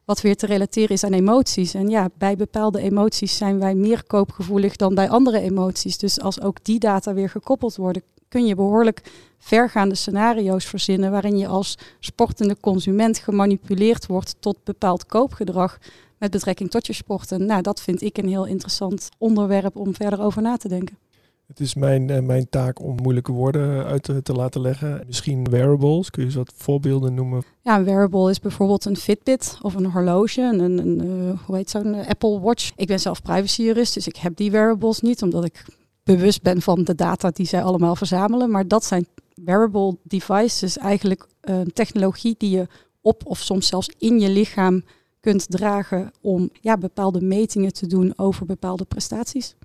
wat 0.05 0.21
weer 0.21 0.35
te 0.35 0.45
relateren 0.45 0.89
is 0.89 1.03
aan 1.03 1.13
emoties. 1.13 1.73
En 1.73 1.89
ja, 1.89 2.09
bij 2.17 2.35
bepaalde 2.35 2.81
emoties 2.81 3.37
zijn 3.37 3.59
wij 3.59 3.75
meer 3.75 4.03
koopgevoelig 4.03 4.75
dan 4.75 4.95
bij 4.95 5.09
andere 5.09 5.39
emoties. 5.39 5.97
Dus 5.97 6.19
als 6.19 6.41
ook 6.41 6.63
die 6.63 6.79
data 6.79 7.13
weer 7.13 7.29
gekoppeld 7.29 7.75
worden, 7.75 8.03
kun 8.27 8.45
je 8.45 8.55
behoorlijk 8.55 9.01
vergaande 9.37 9.95
scenario's 9.95 10.65
verzinnen 10.65 11.11
waarin 11.11 11.37
je 11.37 11.47
als 11.47 11.77
sportende 11.99 12.57
consument 12.59 13.17
gemanipuleerd 13.17 14.05
wordt 14.05 14.35
tot 14.39 14.63
bepaald 14.63 15.05
koopgedrag 15.05 15.77
met 16.17 16.31
betrekking 16.31 16.71
tot 16.71 16.87
je 16.87 16.93
sporten. 16.93 17.45
Nou, 17.45 17.61
dat 17.61 17.81
vind 17.81 18.01
ik 18.01 18.17
een 18.17 18.27
heel 18.27 18.45
interessant 18.45 19.09
onderwerp 19.17 19.75
om 19.75 19.95
verder 19.95 20.21
over 20.21 20.41
na 20.41 20.57
te 20.57 20.67
denken. 20.67 21.04
Het 21.47 21.59
is 21.59 21.73
mijn, 21.73 22.09
uh, 22.09 22.19
mijn 22.19 22.49
taak 22.49 22.81
om 22.81 22.95
moeilijke 23.01 23.31
woorden 23.31 23.85
uit 23.85 24.03
te, 24.03 24.21
te, 24.21 24.33
laten 24.33 24.61
leggen. 24.61 25.03
Misschien 25.05 25.49
wearables, 25.49 26.09
kun 26.09 26.21
je 26.21 26.27
eens 26.27 26.37
wat 26.37 26.53
voorbeelden 26.55 27.13
noemen? 27.13 27.43
Ja, 27.61 27.77
een 27.77 27.83
wearable 27.83 28.29
is 28.29 28.39
bijvoorbeeld 28.39 28.85
een 28.85 28.97
Fitbit 28.97 29.57
of 29.61 29.75
een 29.75 29.91
horloge, 29.91 30.41
een, 30.41 30.59
een, 30.59 31.05
uh, 31.05 31.39
hoe 31.45 31.55
heet 31.55 31.69
zo'n 31.69 31.95
Apple 31.95 32.39
Watch. 32.39 32.71
Ik 32.75 32.87
ben 32.87 32.99
zelf 32.99 33.21
privacyjurist, 33.21 33.93
dus 33.93 34.07
ik 34.07 34.15
heb 34.15 34.35
die 34.35 34.51
wearables 34.51 35.01
niet, 35.01 35.21
omdat 35.21 35.45
ik 35.45 35.65
bewust 36.03 36.41
ben 36.41 36.61
van 36.61 36.83
de 36.83 36.95
data 36.95 37.29
die 37.31 37.45
zij 37.45 37.63
allemaal 37.63 37.95
verzamelen. 37.95 38.49
Maar 38.49 38.67
dat 38.67 38.85
zijn 38.85 39.07
wearable 39.43 39.97
devices, 40.03 40.77
eigenlijk 40.77 41.27
een 41.41 41.73
technologie 41.73 42.35
die 42.37 42.49
je 42.49 42.67
op 43.01 43.21
of 43.25 43.39
soms 43.39 43.67
zelfs 43.67 43.89
in 43.97 44.19
je 44.19 44.29
lichaam 44.29 44.83
kunt 45.19 45.49
dragen 45.49 46.11
om 46.21 46.49
ja, 46.61 46.77
bepaalde 46.77 47.21
metingen 47.21 47.73
te 47.73 47.87
doen 47.87 48.13
over 48.15 48.45
bepaalde 48.45 48.85
prestaties. 48.85 49.55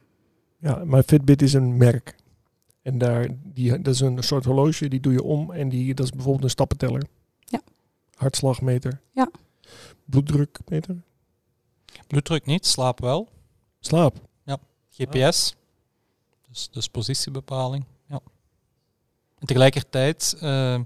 Ja, 0.61 0.85
maar 0.85 1.03
Fitbit 1.03 1.43
is 1.43 1.53
een 1.53 1.77
merk. 1.77 2.17
En 2.83 2.99
daar, 2.99 3.29
die, 3.43 3.81
dat 3.81 3.95
is 3.95 4.01
een 4.01 4.23
soort 4.23 4.45
horloge, 4.45 4.89
die 4.89 5.01
doe 5.01 5.13
je 5.13 5.23
om 5.23 5.53
en 5.53 5.69
die, 5.69 5.95
dat 5.95 6.05
is 6.05 6.13
bijvoorbeeld 6.13 6.45
een 6.45 6.51
stappenteller. 6.51 7.03
Ja. 7.45 7.61
Hartslagmeter. 8.15 9.01
Ja. 9.11 9.31
Bloeddrukmeter. 10.05 11.03
Bloeddruk 12.07 12.47
niet, 12.47 12.67
slaap 12.67 13.01
wel. 13.01 13.29
Slaap? 13.81 14.17
Ja. 14.45 14.59
GPS. 14.91 15.55
Dus, 16.49 16.69
dus 16.71 16.89
positiebepaling. 16.89 17.85
Ja. 18.07 18.21
En 19.39 19.47
tegelijkertijd 19.47 20.39
uh, 20.43 20.81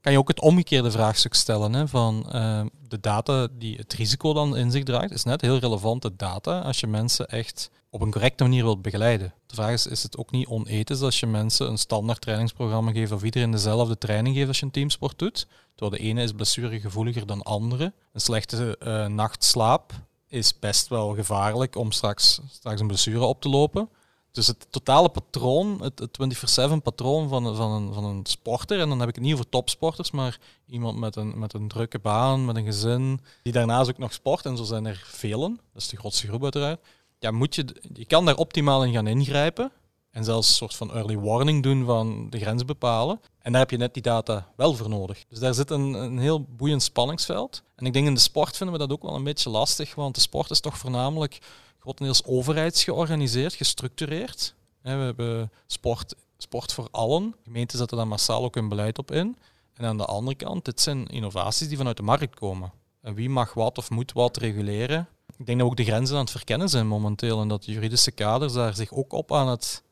kan 0.00 0.12
je 0.12 0.18
ook 0.18 0.28
het 0.28 0.40
omgekeerde 0.40 0.90
vraagstuk 0.90 1.34
stellen 1.34 1.72
hè, 1.72 1.88
van 1.88 2.30
uh, 2.34 2.62
de 2.88 3.00
data 3.00 3.48
die 3.52 3.76
het 3.76 3.92
risico 3.92 4.32
dan 4.32 4.56
in 4.56 4.70
zich 4.70 4.82
draagt, 4.82 5.10
is 5.10 5.24
net 5.24 5.40
heel 5.40 5.58
relevante 5.58 6.16
data 6.16 6.60
als 6.60 6.80
je 6.80 6.86
mensen 6.86 7.26
echt 7.26 7.70
op 7.90 8.00
een 8.00 8.10
correcte 8.10 8.42
manier 8.42 8.62
wilt 8.62 8.82
begeleiden. 8.82 9.34
De 9.46 9.54
vraag 9.54 9.72
is, 9.72 9.86
is 9.86 10.02
het 10.02 10.16
ook 10.16 10.30
niet 10.30 10.46
onethisch 10.46 11.00
als 11.00 11.20
je 11.20 11.26
mensen 11.26 11.68
een 11.68 11.78
standaard 11.78 12.20
trainingsprogramma 12.20 12.92
geeft 12.92 13.12
of 13.12 13.22
iedereen 13.22 13.50
dezelfde 13.50 13.98
training 13.98 14.36
geeft 14.36 14.48
als 14.48 14.58
je 14.58 14.64
een 14.64 14.70
teamsport 14.70 15.18
doet? 15.18 15.46
Terwijl 15.74 16.02
de 16.02 16.08
ene 16.08 16.22
is 16.22 16.32
blessuregevoeliger 16.32 17.26
dan 17.26 17.38
de 17.38 17.44
andere. 17.44 17.92
Een 18.12 18.20
slechte 18.20 18.76
uh, 18.82 19.06
nachtslaap 19.06 19.92
is 20.28 20.58
best 20.58 20.88
wel 20.88 21.14
gevaarlijk 21.14 21.76
om 21.76 21.92
straks, 21.92 22.40
straks 22.50 22.80
een 22.80 22.86
blessure 22.86 23.24
op 23.24 23.40
te 23.40 23.48
lopen. 23.48 23.88
Dus 24.38 24.46
het 24.46 24.66
totale 24.70 25.08
patroon, 25.08 25.82
het, 25.82 25.98
het 25.98 26.18
24-7 26.70 26.82
patroon 26.82 27.28
van, 27.28 27.56
van, 27.56 27.70
een, 27.70 27.94
van 27.94 28.04
een 28.04 28.26
sporter, 28.26 28.80
en 28.80 28.88
dan 28.88 29.00
heb 29.00 29.08
ik 29.08 29.14
het 29.14 29.24
niet 29.24 29.32
over 29.32 29.48
topsporters, 29.48 30.10
maar 30.10 30.38
iemand 30.66 30.98
met 30.98 31.16
een, 31.16 31.38
met 31.38 31.52
een 31.52 31.68
drukke 31.68 31.98
baan, 31.98 32.44
met 32.44 32.56
een 32.56 32.64
gezin, 32.64 33.20
die 33.42 33.52
daarnaast 33.52 33.90
ook 33.90 33.98
nog 33.98 34.12
sport, 34.12 34.44
en 34.44 34.56
zo 34.56 34.64
zijn 34.64 34.86
er 34.86 35.02
velen, 35.04 35.60
dat 35.72 35.82
is 35.82 35.88
de 35.88 35.96
grootste 35.96 36.26
groep 36.26 36.42
uiteraard, 36.42 36.80
ja, 37.18 37.30
moet 37.30 37.54
je, 37.54 37.64
je 37.92 38.04
kan 38.04 38.24
daar 38.24 38.36
optimaal 38.36 38.84
in 38.84 38.92
gaan 38.92 39.06
ingrijpen, 39.06 39.72
en 40.10 40.24
zelfs 40.24 40.48
een 40.48 40.54
soort 40.54 40.74
van 40.74 40.92
early 40.92 41.16
warning 41.16 41.62
doen 41.62 41.84
van 41.84 42.30
de 42.30 42.38
grens 42.38 42.64
bepalen. 42.64 43.20
En 43.38 43.52
daar 43.52 43.60
heb 43.60 43.70
je 43.70 43.76
net 43.76 43.94
die 43.94 44.02
data 44.02 44.52
wel 44.56 44.74
voor 44.74 44.88
nodig. 44.88 45.24
Dus 45.28 45.38
daar 45.38 45.54
zit 45.54 45.70
een, 45.70 45.92
een 45.94 46.18
heel 46.18 46.42
boeiend 46.42 46.82
spanningsveld. 46.82 47.62
En 47.76 47.86
ik 47.86 47.92
denk 47.92 48.06
in 48.06 48.14
de 48.14 48.20
sport 48.20 48.56
vinden 48.56 48.78
we 48.78 48.86
dat 48.86 48.92
ook 48.92 49.02
wel 49.02 49.14
een 49.14 49.24
beetje 49.24 49.50
lastig, 49.50 49.94
want 49.94 50.14
de 50.14 50.20
sport 50.20 50.50
is 50.50 50.60
toch 50.60 50.78
voornamelijk 50.78 51.38
grotendeels 51.78 52.24
overheidsgeorganiseerd, 52.24 53.54
gestructureerd. 53.54 54.54
We 54.82 54.88
hebben 54.88 55.50
sport, 55.66 56.14
sport 56.38 56.72
voor 56.72 56.88
allen. 56.90 57.34
Gemeenten 57.44 57.78
zetten 57.78 57.96
daar 57.96 58.08
massaal 58.08 58.44
ook 58.44 58.54
hun 58.54 58.68
beleid 58.68 58.98
op 58.98 59.10
in. 59.10 59.36
En 59.74 59.84
aan 59.84 59.96
de 59.96 60.04
andere 60.04 60.36
kant, 60.36 60.64
dit 60.64 60.80
zijn 60.80 61.06
innovaties 61.06 61.68
die 61.68 61.76
vanuit 61.76 61.96
de 61.96 62.02
markt 62.02 62.34
komen. 62.34 62.72
En 63.00 63.14
wie 63.14 63.30
mag 63.30 63.54
wat 63.54 63.78
of 63.78 63.90
moet 63.90 64.12
wat 64.12 64.36
reguleren? 64.36 65.08
Ik 65.36 65.46
denk 65.46 65.58
dat 65.58 65.68
ook 65.68 65.76
de 65.76 65.84
grenzen 65.84 66.16
aan 66.16 66.22
het 66.22 66.30
verkennen 66.30 66.68
zijn 66.68 66.86
momenteel 66.86 67.40
en 67.40 67.48
dat 67.48 67.64
de 67.64 67.72
juridische 67.72 68.10
kaders 68.10 68.52
daar 68.52 68.74
zich 68.74 68.92
ook 68.92 69.12
op 69.12 69.32
aan 69.32 69.48
het 69.48 69.82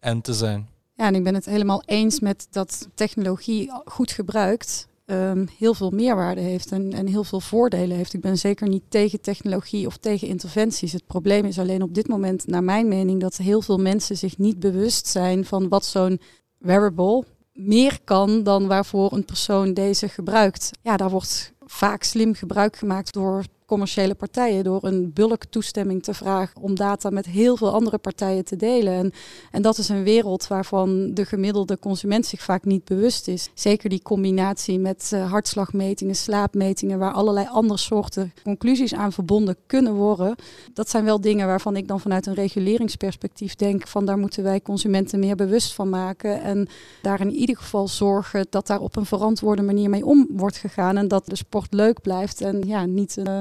enten 0.00 0.34
zijn. 0.34 0.68
Ja, 0.94 1.06
en 1.06 1.14
ik 1.14 1.24
ben 1.24 1.34
het 1.34 1.44
helemaal 1.44 1.82
eens 1.86 2.20
met 2.20 2.46
dat 2.50 2.88
technologie 2.94 3.72
goed 3.84 4.10
gebruikt 4.10 4.88
um, 5.12 5.48
heel 5.58 5.74
veel 5.74 5.90
meerwaarde 5.90 6.40
heeft 6.40 6.72
en, 6.72 6.92
en 6.92 7.06
heel 7.06 7.24
veel 7.24 7.40
voordelen 7.40 7.96
heeft. 7.96 8.14
Ik 8.14 8.20
ben 8.20 8.38
zeker 8.38 8.68
niet 8.68 8.82
tegen 8.88 9.20
technologie 9.20 9.86
of 9.86 9.96
tegen 9.96 10.28
interventies. 10.28 10.92
Het 10.92 11.06
probleem 11.06 11.44
is 11.44 11.58
alleen 11.58 11.82
op 11.82 11.94
dit 11.94 12.08
moment, 12.08 12.46
naar 12.46 12.64
mijn 12.64 12.88
mening, 12.88 13.20
dat 13.20 13.36
heel 13.36 13.62
veel 13.62 13.78
mensen 13.78 14.16
zich 14.16 14.38
niet 14.38 14.60
bewust 14.60 15.06
zijn 15.06 15.44
van 15.44 15.68
wat 15.68 15.84
zo'n 15.84 16.20
wearable 16.58 17.24
meer 17.52 17.98
kan 18.04 18.42
dan 18.42 18.66
waarvoor 18.66 19.12
een 19.12 19.24
persoon 19.24 19.74
deze 19.74 20.08
gebruikt. 20.08 20.70
Ja, 20.82 20.96
daar 20.96 21.10
wordt 21.10 21.52
vaak 21.60 22.02
slim 22.02 22.34
gebruik 22.34 22.76
gemaakt 22.76 23.12
door 23.12 23.44
commerciële 23.72 24.14
partijen 24.14 24.64
door 24.64 24.84
een 24.84 25.12
bulk 25.12 25.44
toestemming 25.44 26.02
te 26.02 26.14
vragen 26.14 26.60
om 26.60 26.74
data 26.74 27.10
met 27.10 27.26
heel 27.26 27.56
veel 27.56 27.72
andere 27.72 27.98
partijen 27.98 28.44
te 28.44 28.56
delen. 28.56 28.92
En, 28.92 29.12
en 29.50 29.62
dat 29.62 29.78
is 29.78 29.88
een 29.88 30.02
wereld 30.02 30.46
waarvan 30.46 31.14
de 31.14 31.24
gemiddelde 31.24 31.78
consument 31.78 32.26
zich 32.26 32.42
vaak 32.42 32.64
niet 32.64 32.84
bewust 32.84 33.28
is. 33.28 33.50
Zeker 33.54 33.88
die 33.88 34.02
combinatie 34.02 34.78
met 34.78 35.10
uh, 35.14 35.30
hartslagmetingen, 35.30 36.14
slaapmetingen, 36.14 36.98
waar 36.98 37.12
allerlei 37.12 37.46
andere 37.50 37.78
soorten 37.78 38.32
conclusies 38.42 38.94
aan 38.94 39.12
verbonden 39.12 39.56
kunnen 39.66 39.94
worden. 39.94 40.34
Dat 40.74 40.90
zijn 40.90 41.04
wel 41.04 41.20
dingen 41.20 41.46
waarvan 41.46 41.76
ik 41.76 41.88
dan 41.88 42.00
vanuit 42.00 42.26
een 42.26 42.34
reguleringsperspectief 42.34 43.54
denk 43.54 43.88
van 43.88 44.04
daar 44.04 44.18
moeten 44.18 44.42
wij 44.42 44.60
consumenten 44.60 45.18
meer 45.18 45.36
bewust 45.36 45.74
van 45.74 45.88
maken. 45.88 46.42
En 46.42 46.68
daar 47.02 47.20
in 47.20 47.32
ieder 47.32 47.56
geval 47.56 47.88
zorgen 47.88 48.46
dat 48.50 48.66
daar 48.66 48.80
op 48.80 48.96
een 48.96 49.06
verantwoorde 49.06 49.62
manier 49.62 49.90
mee 49.90 50.06
om 50.06 50.26
wordt 50.30 50.56
gegaan. 50.56 50.96
En 50.96 51.08
dat 51.08 51.26
de 51.26 51.36
sport 51.36 51.72
leuk 51.72 52.00
blijft 52.00 52.40
en 52.40 52.62
ja, 52.66 52.86
niet 52.86 53.16
uh, 53.16 53.40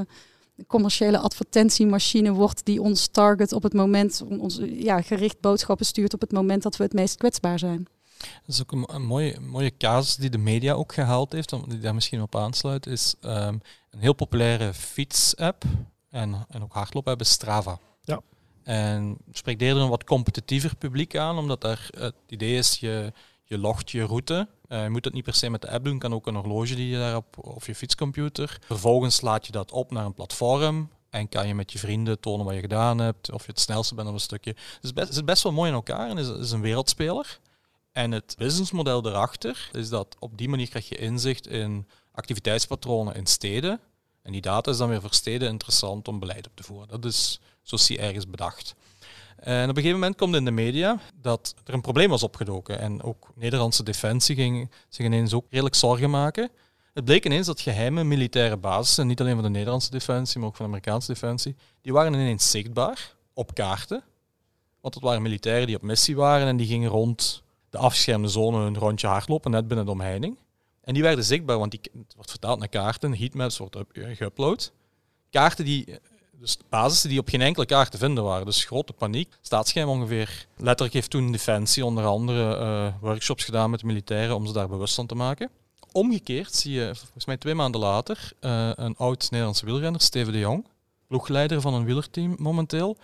commerciële 0.67 1.17
advertentiemachine 1.17 2.31
wordt 2.31 2.65
die 2.65 2.81
ons 2.81 3.07
target 3.07 3.53
op 3.53 3.63
het 3.63 3.73
moment, 3.73 4.23
ons 4.39 4.59
ja, 4.63 5.01
gericht 5.01 5.39
boodschappen 5.39 5.85
stuurt 5.85 6.13
op 6.13 6.21
het 6.21 6.31
moment 6.31 6.63
dat 6.63 6.77
we 6.77 6.83
het 6.83 6.93
meest 6.93 7.17
kwetsbaar 7.17 7.59
zijn. 7.59 7.87
Dat 8.21 8.55
is 8.55 8.61
ook 8.61 8.71
een, 8.71 9.05
mooie, 9.05 9.39
mooie 9.39 9.77
casus 9.77 10.15
die 10.15 10.29
de 10.29 10.37
media 10.37 10.73
ook 10.73 10.93
gehaald 10.93 11.31
heeft, 11.31 11.53
die 11.67 11.79
daar 11.79 11.93
misschien 11.93 12.21
op 12.21 12.35
aansluit, 12.35 12.85
is 12.85 13.15
ehm, 13.21 13.57
een 13.89 13.99
heel 13.99 14.13
populaire 14.13 14.73
fiets-app 14.73 15.63
en, 16.09 16.45
en 16.49 16.63
ook 16.63 16.73
hardloop-app 16.73 17.21
is 17.21 17.29
Strava. 17.29 17.79
Ja. 18.03 18.21
En 18.63 19.17
spreekt 19.31 19.61
eerder 19.61 19.83
een 19.83 19.89
wat 19.89 20.03
competitiever 20.03 20.75
publiek 20.75 21.17
aan, 21.17 21.37
omdat 21.37 21.61
daar 21.61 21.89
het 21.97 22.15
idee 22.27 22.57
is, 22.57 22.79
je, 22.79 23.13
je 23.43 23.57
logt 23.57 23.91
je 23.91 24.03
route 24.03 24.47
uh, 24.71 24.83
je 24.83 24.89
moet 24.89 25.05
het 25.05 25.13
niet 25.13 25.23
per 25.23 25.33
se 25.33 25.49
met 25.49 25.61
de 25.61 25.69
app 25.69 25.85
doen, 25.85 25.99
kan 25.99 26.13
ook 26.13 26.27
een 26.27 26.35
horloge 26.35 26.75
die 26.75 26.87
je 26.87 26.97
daarop 26.97 27.37
of 27.37 27.65
je 27.65 27.75
fietscomputer. 27.75 28.57
Vervolgens 28.65 29.21
laat 29.21 29.45
je 29.45 29.51
dat 29.51 29.71
op 29.71 29.91
naar 29.91 30.05
een 30.05 30.13
platform 30.13 30.89
en 31.09 31.29
kan 31.29 31.47
je 31.47 31.55
met 31.55 31.71
je 31.71 31.79
vrienden 31.79 32.19
tonen 32.19 32.45
wat 32.45 32.55
je 32.55 32.61
gedaan 32.61 32.97
hebt, 32.97 33.31
of 33.31 33.45
je 33.45 33.51
het 33.51 33.59
snelste 33.59 33.95
bent 33.95 34.07
op 34.07 34.13
een 34.13 34.19
stukje. 34.19 34.55
Het, 34.81 34.93
best, 34.93 35.13
zit 35.13 35.25
best 35.25 35.43
wel 35.43 35.51
mooi 35.51 35.69
in 35.69 35.75
elkaar 35.75 36.09
en 36.09 36.17
is, 36.17 36.51
een 36.51 36.61
wereldspeler. 36.61 37.39
En 37.91 38.11
het 38.11 38.35
businessmodel 38.37 39.05
erachter 39.05 39.69
is 39.71 39.89
dat 39.89 40.15
op 40.19 40.37
die 40.37 40.49
manier 40.49 40.69
krijg 40.69 40.89
je 40.89 40.97
inzicht 40.97 41.47
in 41.47 41.87
activiteitspatronen 42.11 43.15
in 43.15 43.25
steden. 43.25 43.79
En 44.21 44.31
die 44.31 44.41
data 44.41 44.71
is 44.71 44.77
dan 44.77 44.89
weer 44.89 45.01
voor 45.01 45.13
steden 45.13 45.49
interessant 45.49 46.07
om 46.07 46.19
beleid 46.19 46.47
op 46.47 46.55
te 46.55 46.63
voeren. 46.63 46.87
Dat 46.87 47.05
is, 47.05 47.39
zo 47.61 47.93
ergens 47.95 48.29
bedacht. 48.29 48.75
En 49.41 49.63
op 49.63 49.69
een 49.69 49.75
gegeven 49.75 49.99
moment 49.99 50.17
komt 50.17 50.35
in 50.35 50.45
de 50.45 50.51
media 50.51 50.99
dat 51.15 51.55
er 51.65 51.73
een 51.73 51.81
probleem 51.81 52.09
was 52.09 52.23
opgedoken. 52.23 52.79
En 52.79 53.03
ook 53.03 53.31
Nederlandse 53.35 53.83
defensie 53.83 54.35
ging 54.35 54.71
zich 54.89 55.05
ineens 55.05 55.33
ook 55.33 55.45
redelijk 55.49 55.75
zorgen 55.75 56.09
maken. 56.09 56.49
Het 56.93 57.05
bleek 57.05 57.25
ineens 57.25 57.45
dat 57.45 57.61
geheime 57.61 58.03
militaire 58.03 58.57
basissen, 58.57 59.07
niet 59.07 59.21
alleen 59.21 59.33
van 59.33 59.43
de 59.43 59.49
Nederlandse 59.49 59.91
defensie, 59.91 60.39
maar 60.39 60.49
ook 60.49 60.55
van 60.55 60.65
de 60.65 60.71
Amerikaanse 60.71 61.13
defensie, 61.13 61.55
die 61.81 61.93
waren 61.93 62.13
ineens 62.13 62.49
zichtbaar 62.49 63.15
op 63.33 63.53
kaarten. 63.53 64.03
Want 64.81 64.93
het 64.93 65.03
waren 65.03 65.21
militairen 65.21 65.67
die 65.67 65.75
op 65.75 65.81
missie 65.81 66.15
waren 66.15 66.47
en 66.47 66.57
die 66.57 66.67
gingen 66.67 66.89
rond 66.89 67.43
de 67.69 67.77
afgeschermde 67.77 68.27
zone 68.27 68.65
een 68.65 68.77
rondje 68.77 69.07
hardlopen, 69.07 69.51
net 69.51 69.67
binnen 69.67 69.85
de 69.85 69.91
omheining. 69.91 70.37
En 70.81 70.93
die 70.93 71.03
werden 71.03 71.25
zichtbaar, 71.25 71.57
want 71.57 71.71
die, 71.71 71.79
het 71.97 72.13
wordt 72.15 72.29
vertaald 72.29 72.59
naar 72.59 72.67
kaarten, 72.67 73.17
heatmaps 73.17 73.57
wordt 73.57 73.77
geüpload. 73.93 74.71
Kaarten 75.29 75.65
die 75.65 75.99
dus 76.41 76.57
basissen 76.69 77.09
die 77.09 77.19
op 77.19 77.29
geen 77.29 77.41
enkele 77.41 77.65
kaart 77.65 77.91
te 77.91 77.97
vinden 77.97 78.23
waren. 78.23 78.45
Dus 78.45 78.65
grote 78.65 78.93
paniek. 78.93 79.37
Staatsgeheim 79.41 79.89
ongeveer. 79.89 80.45
Letterlijk 80.57 80.93
heeft 80.93 81.09
toen 81.09 81.31
Defensie 81.31 81.85
onder 81.85 82.05
andere 82.05 82.59
uh, 82.59 82.93
workshops 83.01 83.43
gedaan 83.43 83.69
met 83.69 83.83
militairen 83.83 84.35
om 84.35 84.45
ze 84.47 84.53
daar 84.53 84.67
bewust 84.67 84.95
van 84.95 85.07
te 85.07 85.15
maken. 85.15 85.49
Omgekeerd 85.91 86.53
zie 86.53 86.73
je, 86.73 86.91
volgens 86.95 87.25
mij 87.25 87.37
twee 87.37 87.55
maanden 87.55 87.81
later, 87.81 88.31
uh, 88.41 88.71
een 88.75 88.95
oud 88.97 89.27
Nederlandse 89.31 89.65
wielrenner, 89.65 90.01
Steven 90.01 90.33
de 90.33 90.39
Jong, 90.39 90.65
ploegleider 91.07 91.61
van 91.61 91.73
een 91.73 91.85
wielerteam 91.85 92.35
momenteel, 92.39 92.97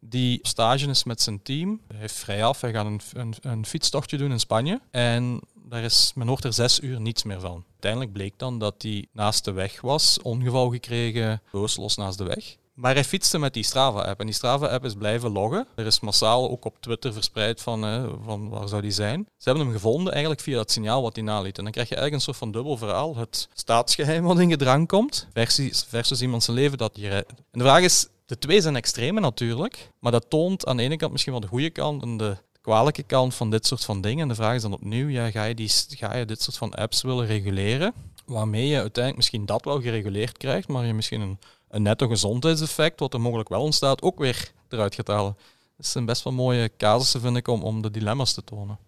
die 0.00 0.38
stage 0.42 0.86
is 0.86 1.04
met 1.04 1.20
zijn 1.20 1.42
team. 1.42 1.80
Hij 1.88 1.98
heeft 1.98 2.14
vrij 2.14 2.44
af, 2.44 2.60
hij 2.60 2.72
gaat 2.72 2.86
een, 2.86 3.00
een, 3.12 3.34
een 3.40 3.66
fietstochtje 3.66 4.16
doen 4.16 4.30
in 4.30 4.40
Spanje. 4.40 4.80
En 4.90 5.40
daar 5.54 5.82
is, 5.82 6.12
men 6.14 6.26
hoort 6.26 6.44
er 6.44 6.52
zes 6.52 6.80
uur 6.80 7.00
niets 7.00 7.22
meer 7.22 7.40
van. 7.40 7.64
Uiteindelijk 7.70 8.12
bleek 8.12 8.38
dan 8.38 8.58
dat 8.58 8.82
hij 8.82 9.06
naast 9.12 9.44
de 9.44 9.52
weg 9.52 9.80
was, 9.80 10.18
ongeval 10.22 10.70
gekregen, 10.70 11.42
bewusteloos 11.50 11.96
naast 11.96 12.18
de 12.18 12.24
weg. 12.24 12.56
Maar 12.82 12.94
hij 12.94 13.04
fietste 13.04 13.38
met 13.38 13.54
die 13.54 13.64
Strava-app. 13.64 14.20
En 14.20 14.26
die 14.26 14.34
Strava-app 14.34 14.84
is 14.84 14.94
blijven 14.94 15.30
loggen. 15.30 15.66
Er 15.74 15.86
is 15.86 16.00
massaal 16.00 16.50
ook 16.50 16.64
op 16.64 16.76
Twitter 16.80 17.12
verspreid 17.12 17.60
van, 17.60 17.80
van 18.24 18.48
waar 18.48 18.68
zou 18.68 18.82
die 18.82 18.90
zijn. 18.90 19.26
Ze 19.36 19.48
hebben 19.48 19.64
hem 19.64 19.74
gevonden 19.74 20.12
eigenlijk 20.12 20.42
via 20.42 20.56
dat 20.56 20.70
signaal 20.70 21.02
wat 21.02 21.14
hij 21.16 21.24
naliet. 21.24 21.58
En 21.58 21.62
dan 21.62 21.72
krijg 21.72 21.88
je 21.88 21.94
eigenlijk 21.94 22.24
een 22.24 22.32
soort 22.32 22.44
van 22.44 22.52
dubbel 22.52 22.76
verhaal. 22.76 23.16
Het 23.16 23.48
staatsgeheim 23.54 24.24
wat 24.24 24.38
in 24.38 24.50
gedrang 24.50 24.88
komt, 24.88 25.28
versus, 25.32 25.84
versus 25.88 26.22
iemand 26.22 26.42
zijn 26.42 26.56
leven 26.56 26.78
dat 26.78 26.96
hier... 26.96 27.12
En 27.12 27.24
de 27.50 27.64
vraag 27.64 27.82
is, 27.82 28.06
de 28.26 28.38
twee 28.38 28.60
zijn 28.60 28.76
extreme 28.76 29.20
natuurlijk. 29.20 29.90
Maar 29.98 30.12
dat 30.12 30.30
toont 30.30 30.66
aan 30.66 30.76
de 30.76 30.82
ene 30.82 30.96
kant 30.96 31.12
misschien 31.12 31.32
wel 31.32 31.42
de 31.42 31.46
goede 31.46 31.70
kant 31.70 32.02
en 32.02 32.16
de 32.16 32.36
kwalijke 32.60 33.02
kant 33.02 33.34
van 33.34 33.50
dit 33.50 33.66
soort 33.66 33.84
van 33.84 34.00
dingen. 34.00 34.22
En 34.22 34.28
de 34.28 34.34
vraag 34.34 34.54
is 34.54 34.62
dan 34.62 34.72
opnieuw, 34.72 35.08
ja, 35.08 35.30
ga, 35.30 35.44
je 35.44 35.54
die, 35.54 35.70
ga 35.88 36.16
je 36.16 36.24
dit 36.24 36.42
soort 36.42 36.56
van 36.56 36.74
apps 36.74 37.02
willen 37.02 37.26
reguleren? 37.26 37.92
Waarmee 38.26 38.66
je 38.66 38.76
uiteindelijk 38.76 39.16
misschien 39.16 39.46
dat 39.46 39.64
wel 39.64 39.80
gereguleerd 39.80 40.38
krijgt, 40.38 40.68
maar 40.68 40.86
je 40.86 40.94
misschien 40.94 41.20
een 41.20 41.38
een 41.72 41.82
netto 41.82 42.08
gezondheidseffect, 42.08 43.00
wat 43.00 43.14
er 43.14 43.20
mogelijk 43.20 43.48
wel 43.48 43.62
ontstaat, 43.62 44.02
ook 44.02 44.18
weer 44.18 44.52
eruit 44.68 44.94
gaat 44.94 45.06
halen. 45.06 45.36
Dat 45.76 45.86
zijn 45.86 46.04
best 46.04 46.24
wel 46.24 46.32
mooie 46.32 46.70
casussen, 46.76 47.20
vind 47.20 47.36
ik, 47.36 47.48
om, 47.48 47.62
om 47.62 47.82
de 47.82 47.90
dilemma's 47.90 48.32
te 48.32 48.44
tonen. 48.44 48.78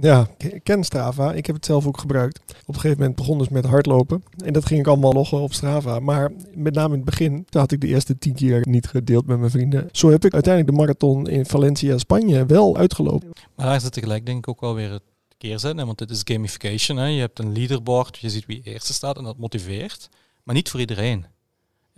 Ja, 0.00 0.28
ik 0.38 0.64
ken 0.64 0.84
Strava. 0.84 1.32
Ik 1.32 1.46
heb 1.46 1.56
het 1.56 1.64
zelf 1.64 1.86
ook 1.86 2.00
gebruikt. 2.00 2.40
Op 2.66 2.74
een 2.74 2.80
gegeven 2.80 2.98
moment 2.98 3.16
begon 3.16 3.38
dus 3.38 3.48
met 3.48 3.64
hardlopen. 3.64 4.24
En 4.44 4.52
dat 4.52 4.66
ging 4.66 4.80
ik 4.80 4.86
allemaal 4.86 5.12
loggen 5.12 5.38
op 5.38 5.52
Strava. 5.52 6.00
Maar 6.00 6.32
met 6.54 6.74
name 6.74 6.88
in 6.88 7.00
het 7.00 7.04
begin 7.04 7.46
had 7.50 7.72
ik 7.72 7.80
de 7.80 7.86
eerste 7.86 8.18
tien 8.18 8.34
keer 8.34 8.66
niet 8.68 8.86
gedeeld 8.86 9.26
met 9.26 9.38
mijn 9.38 9.50
vrienden. 9.50 9.88
Zo 9.92 10.10
heb 10.10 10.24
ik 10.24 10.32
uiteindelijk 10.32 10.74
de 10.74 10.80
marathon 10.80 11.28
in 11.28 11.46
Valencia, 11.46 11.98
Spanje, 11.98 12.46
wel 12.46 12.76
uitgelopen. 12.76 13.30
Maar 13.54 13.66
daar 13.66 13.80
zit 13.80 13.92
tegelijk 13.92 14.26
denk 14.26 14.38
ik 14.38 14.48
ook 14.48 14.60
wel 14.60 14.74
weer 14.74 14.90
het 14.90 15.02
keerzijde. 15.38 15.84
Want 15.84 15.98
dit 15.98 16.10
is 16.10 16.20
gamification. 16.24 16.96
Hè. 16.96 17.06
Je 17.06 17.20
hebt 17.20 17.38
een 17.38 17.52
leaderboard, 17.52 18.18
je 18.18 18.30
ziet 18.30 18.46
wie 18.46 18.60
eerste 18.64 18.92
staat 18.92 19.16
en 19.16 19.24
dat 19.24 19.38
motiveert. 19.38 20.08
Maar 20.42 20.54
niet 20.54 20.70
voor 20.70 20.80
iedereen. 20.80 21.26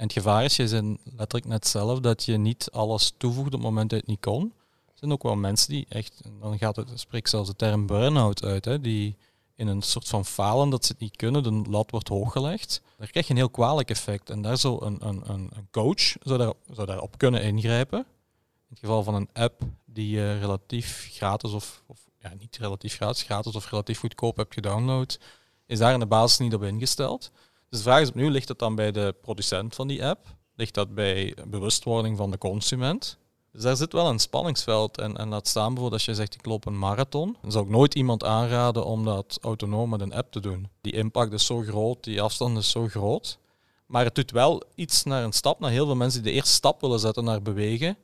En 0.02 0.09
het 0.09 0.16
gevaar 0.16 0.44
is, 0.44 0.56
je 0.56 0.68
zijn 0.68 0.99
letterlijk 1.04 1.47
net 1.47 1.66
zelf, 1.66 2.00
dat 2.00 2.25
je 2.25 2.37
niet 2.37 2.68
alles 2.71 3.12
toevoegt 3.16 3.47
op 3.47 3.52
het 3.52 3.62
moment 3.62 3.90
dat 3.90 3.99
het 3.99 4.09
niet 4.09 4.21
kon. 4.21 4.52
Er 4.87 4.92
zijn 4.94 5.12
ook 5.12 5.23
wel 5.23 5.37
mensen 5.37 5.68
die 5.68 5.87
echt, 5.88 6.23
dan 6.40 6.59
gaat 6.59 6.76
het, 6.76 6.88
spreek 6.94 7.28
zelfs 7.28 7.49
de 7.49 7.56
term 7.56 7.87
burn-out 7.87 8.44
uit, 8.44 8.64
hè, 8.64 8.80
die 8.80 9.16
in 9.54 9.66
een 9.66 9.82
soort 9.82 10.09
van 10.09 10.25
falen 10.25 10.71
dat 10.71 10.85
ze 10.85 10.92
het 10.92 11.00
niet 11.00 11.16
kunnen, 11.16 11.42
de 11.42 11.71
lat 11.71 11.90
wordt 11.90 12.09
hooggelegd. 12.09 12.82
Daar 12.97 13.11
krijg 13.11 13.26
je 13.26 13.32
een 13.32 13.38
heel 13.38 13.50
kwalijk 13.50 13.90
effect. 13.90 14.30
En 14.30 14.42
daar 14.42 14.59
zou 14.59 14.85
een, 14.85 15.09
een, 15.09 15.23
een 15.26 15.68
coach 15.71 16.16
zou 16.23 16.38
daar, 16.38 16.52
zou 16.71 16.87
daarop 16.87 17.18
kunnen 17.18 17.42
ingrijpen. 17.42 17.99
In 17.99 18.68
het 18.68 18.78
geval 18.78 19.02
van 19.02 19.14
een 19.14 19.28
app 19.32 19.62
die 19.85 20.11
je 20.11 20.38
relatief 20.38 21.09
gratis 21.11 21.52
of, 21.52 21.82
of 21.87 22.00
ja, 22.18 22.32
niet 22.38 22.56
relatief 22.56 22.94
gratis, 22.94 23.23
gratis 23.23 23.54
of 23.54 23.71
relatief 23.71 23.99
goedkoop 23.99 24.37
hebt 24.37 24.54
gedownload, 24.54 25.18
is 25.66 25.78
daar 25.78 25.92
in 25.92 26.00
de 26.00 26.06
basis 26.06 26.38
niet 26.38 26.54
op 26.54 26.62
ingesteld. 26.62 27.30
Dus 27.72 27.80
de 27.80 27.86
vraag 27.90 28.00
is 28.00 28.08
opnieuw, 28.08 28.30
ligt 28.30 28.48
het 28.48 28.58
dan 28.58 28.74
bij 28.74 28.92
de 28.92 29.14
producent 29.20 29.74
van 29.74 29.88
die 29.88 30.06
app? 30.06 30.26
Ligt 30.56 30.74
dat 30.74 30.94
bij 30.94 31.36
bewustwording 31.46 32.16
van 32.16 32.30
de 32.30 32.38
consument? 32.38 33.18
Dus 33.52 33.62
daar 33.62 33.76
zit 33.76 33.92
wel 33.92 34.08
een 34.08 34.18
spanningsveld. 34.18 34.98
En, 34.98 35.16
en 35.16 35.28
laat 35.28 35.48
staan 35.48 35.66
bijvoorbeeld 35.66 35.92
als 35.92 36.04
je 36.04 36.14
zegt 36.14 36.34
ik 36.34 36.46
loop 36.46 36.66
een 36.66 36.78
marathon, 36.78 37.36
dan 37.42 37.52
zou 37.52 37.64
ik 37.64 37.70
nooit 37.70 37.94
iemand 37.94 38.24
aanraden 38.24 38.84
om 38.84 39.04
dat 39.04 39.38
autonoom 39.42 39.90
met 39.90 40.00
een 40.00 40.12
app 40.12 40.32
te 40.32 40.40
doen. 40.40 40.68
Die 40.80 40.92
impact 40.92 41.32
is 41.32 41.46
zo 41.46 41.60
groot, 41.60 42.04
die 42.04 42.22
afstand 42.22 42.58
is 42.58 42.70
zo 42.70 42.88
groot. 42.88 43.38
Maar 43.86 44.04
het 44.04 44.14
doet 44.14 44.30
wel 44.30 44.62
iets 44.74 45.02
naar 45.02 45.24
een 45.24 45.32
stap, 45.32 45.60
naar 45.60 45.70
heel 45.70 45.86
veel 45.86 45.96
mensen 45.96 46.22
die 46.22 46.30
de 46.30 46.36
eerste 46.36 46.54
stap 46.54 46.80
willen 46.80 47.00
zetten 47.00 47.24
naar 47.24 47.42
bewegen, 47.42 47.96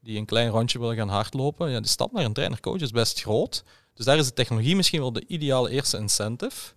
die 0.00 0.18
een 0.18 0.26
klein 0.26 0.48
rondje 0.48 0.78
willen 0.78 0.96
gaan 0.96 1.08
hardlopen. 1.08 1.70
Ja, 1.70 1.80
de 1.80 1.88
stap 1.88 2.12
naar 2.12 2.24
een 2.24 2.32
trainer-coach 2.32 2.80
is 2.80 2.90
best 2.90 3.20
groot. 3.20 3.64
Dus 3.94 4.04
daar 4.04 4.18
is 4.18 4.26
de 4.26 4.32
technologie 4.32 4.76
misschien 4.76 5.00
wel 5.00 5.12
de 5.12 5.24
ideale 5.26 5.70
eerste 5.70 5.96
incentive. 5.98 6.72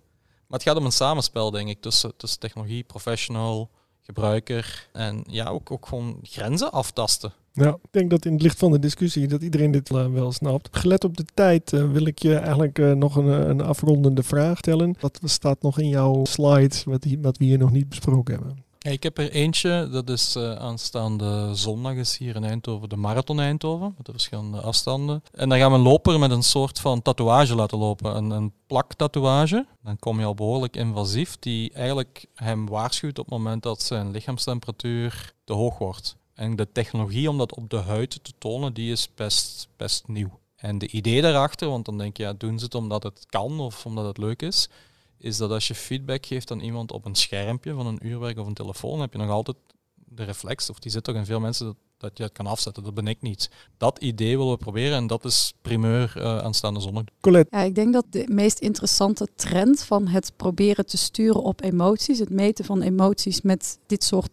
Maar 0.46 0.58
het 0.58 0.68
gaat 0.68 0.76
om 0.76 0.84
een 0.84 0.92
samenspel, 0.92 1.50
denk 1.50 1.68
ik, 1.68 1.80
tussen, 1.80 2.12
technologie, 2.38 2.84
professional, 2.84 3.70
gebruiker 4.00 4.88
en 4.92 5.24
ja, 5.26 5.48
ook, 5.48 5.70
ook 5.70 5.86
gewoon 5.86 6.18
grenzen 6.22 6.72
aftasten. 6.72 7.32
Ja, 7.52 7.68
ik 7.68 7.90
denk 7.90 8.10
dat 8.10 8.24
in 8.24 8.32
het 8.32 8.42
licht 8.42 8.58
van 8.58 8.70
de 8.70 8.78
discussie 8.78 9.28
dat 9.28 9.42
iedereen 9.42 9.70
dit 9.70 9.90
eh, 9.90 10.06
wel 10.06 10.32
snapt. 10.32 10.68
Gelet 10.70 11.04
op 11.04 11.16
de 11.16 11.24
tijd 11.34 11.72
eh, 11.72 11.90
wil 11.90 12.06
ik 12.06 12.18
je 12.18 12.36
eigenlijk 12.36 12.78
eh, 12.78 12.92
nog 12.92 13.16
een, 13.16 13.26
een 13.26 13.60
afrondende 13.60 14.22
vraag 14.22 14.58
stellen. 14.58 14.94
Wat 15.00 15.20
staat 15.24 15.62
nog 15.62 15.78
in 15.78 15.88
jouw 15.88 16.24
slides 16.24 16.84
wat, 16.84 17.06
wat 17.20 17.38
we 17.38 17.44
hier 17.44 17.58
nog 17.58 17.70
niet 17.70 17.88
besproken 17.88 18.34
hebben? 18.34 18.64
Ja, 18.86 18.92
ik 18.92 19.02
heb 19.02 19.18
er 19.18 19.30
eentje, 19.30 19.88
dat 19.90 20.10
is 20.10 20.36
aanstaande 20.36 21.54
zondag 21.54 21.94
is 21.94 22.16
hier 22.16 22.36
in 22.36 22.44
Eindhoven 22.44 22.88
de 22.88 22.96
Marathon 22.96 23.40
Eindhoven, 23.40 23.94
met 23.96 24.06
de 24.06 24.12
verschillende 24.12 24.60
afstanden. 24.60 25.22
En 25.32 25.48
dan 25.48 25.58
gaan 25.58 25.70
we 25.70 25.76
een 25.76 25.82
loper 25.82 26.18
met 26.18 26.30
een 26.30 26.42
soort 26.42 26.80
van 26.80 27.02
tatoeage 27.02 27.54
laten 27.54 27.78
lopen, 27.78 28.16
een, 28.16 28.30
een 28.30 28.52
plaktatoeage. 28.66 29.66
Dan 29.82 29.98
kom 29.98 30.18
je 30.18 30.24
al 30.24 30.34
behoorlijk 30.34 30.76
invasief, 30.76 31.38
die 31.38 31.72
eigenlijk 31.72 32.26
hem 32.34 32.68
waarschuwt 32.68 33.18
op 33.18 33.24
het 33.24 33.34
moment 33.34 33.62
dat 33.62 33.82
zijn 33.82 34.10
lichaamstemperatuur 34.10 35.32
te 35.44 35.52
hoog 35.52 35.78
wordt. 35.78 36.16
En 36.34 36.56
de 36.56 36.72
technologie 36.72 37.30
om 37.30 37.38
dat 37.38 37.54
op 37.54 37.70
de 37.70 37.80
huid 37.80 38.24
te 38.24 38.32
tonen, 38.38 38.74
die 38.74 38.92
is 38.92 39.14
best, 39.14 39.68
best 39.76 40.08
nieuw. 40.08 40.38
En 40.56 40.78
de 40.78 40.88
idee 40.88 41.22
daarachter, 41.22 41.68
want 41.68 41.84
dan 41.84 41.98
denk 41.98 42.16
je, 42.16 42.22
ja, 42.22 42.32
doen 42.32 42.58
ze 42.58 42.64
het 42.64 42.74
omdat 42.74 43.02
het 43.02 43.26
kan 43.26 43.60
of 43.60 43.86
omdat 43.86 44.06
het 44.06 44.18
leuk 44.18 44.42
is, 44.42 44.68
is 45.18 45.36
dat 45.36 45.50
als 45.50 45.66
je 45.66 45.74
feedback 45.74 46.26
geeft 46.26 46.50
aan 46.50 46.60
iemand 46.60 46.92
op 46.92 47.04
een 47.04 47.14
schermpje 47.14 47.74
van 47.74 47.86
een 47.86 48.06
uurwerk 48.06 48.38
of 48.38 48.46
een 48.46 48.54
telefoon, 48.54 49.00
heb 49.00 49.12
je 49.12 49.18
nog 49.18 49.30
altijd 49.30 49.56
de 49.94 50.24
reflex, 50.24 50.70
of 50.70 50.78
die 50.78 50.90
zit 50.90 51.04
toch 51.04 51.14
in 51.14 51.24
veel 51.24 51.40
mensen, 51.40 51.66
dat, 51.66 51.76
dat 51.96 52.10
je 52.18 52.22
het 52.22 52.32
kan 52.32 52.46
afzetten. 52.46 52.82
Dat 52.82 52.94
ben 52.94 53.06
ik 53.06 53.22
niet. 53.22 53.50
Dat 53.76 53.98
idee 53.98 54.36
willen 54.36 54.52
we 54.52 54.58
proberen 54.58 54.96
en 54.96 55.06
dat 55.06 55.24
is 55.24 55.52
primeur 55.62 56.14
uh, 56.16 56.38
aanstaande 56.38 56.80
zondag. 56.80 57.04
Colette? 57.20 57.56
Ja, 57.56 57.62
ik 57.62 57.74
denk 57.74 57.92
dat 57.92 58.04
de 58.10 58.24
meest 58.28 58.58
interessante 58.58 59.28
trend 59.36 59.82
van 59.82 60.06
het 60.06 60.32
proberen 60.36 60.86
te 60.86 60.96
sturen 60.98 61.42
op 61.42 61.62
emoties, 61.62 62.18
het 62.18 62.30
meten 62.30 62.64
van 62.64 62.82
emoties 62.82 63.42
met 63.42 63.78
dit 63.86 64.04
soort 64.04 64.30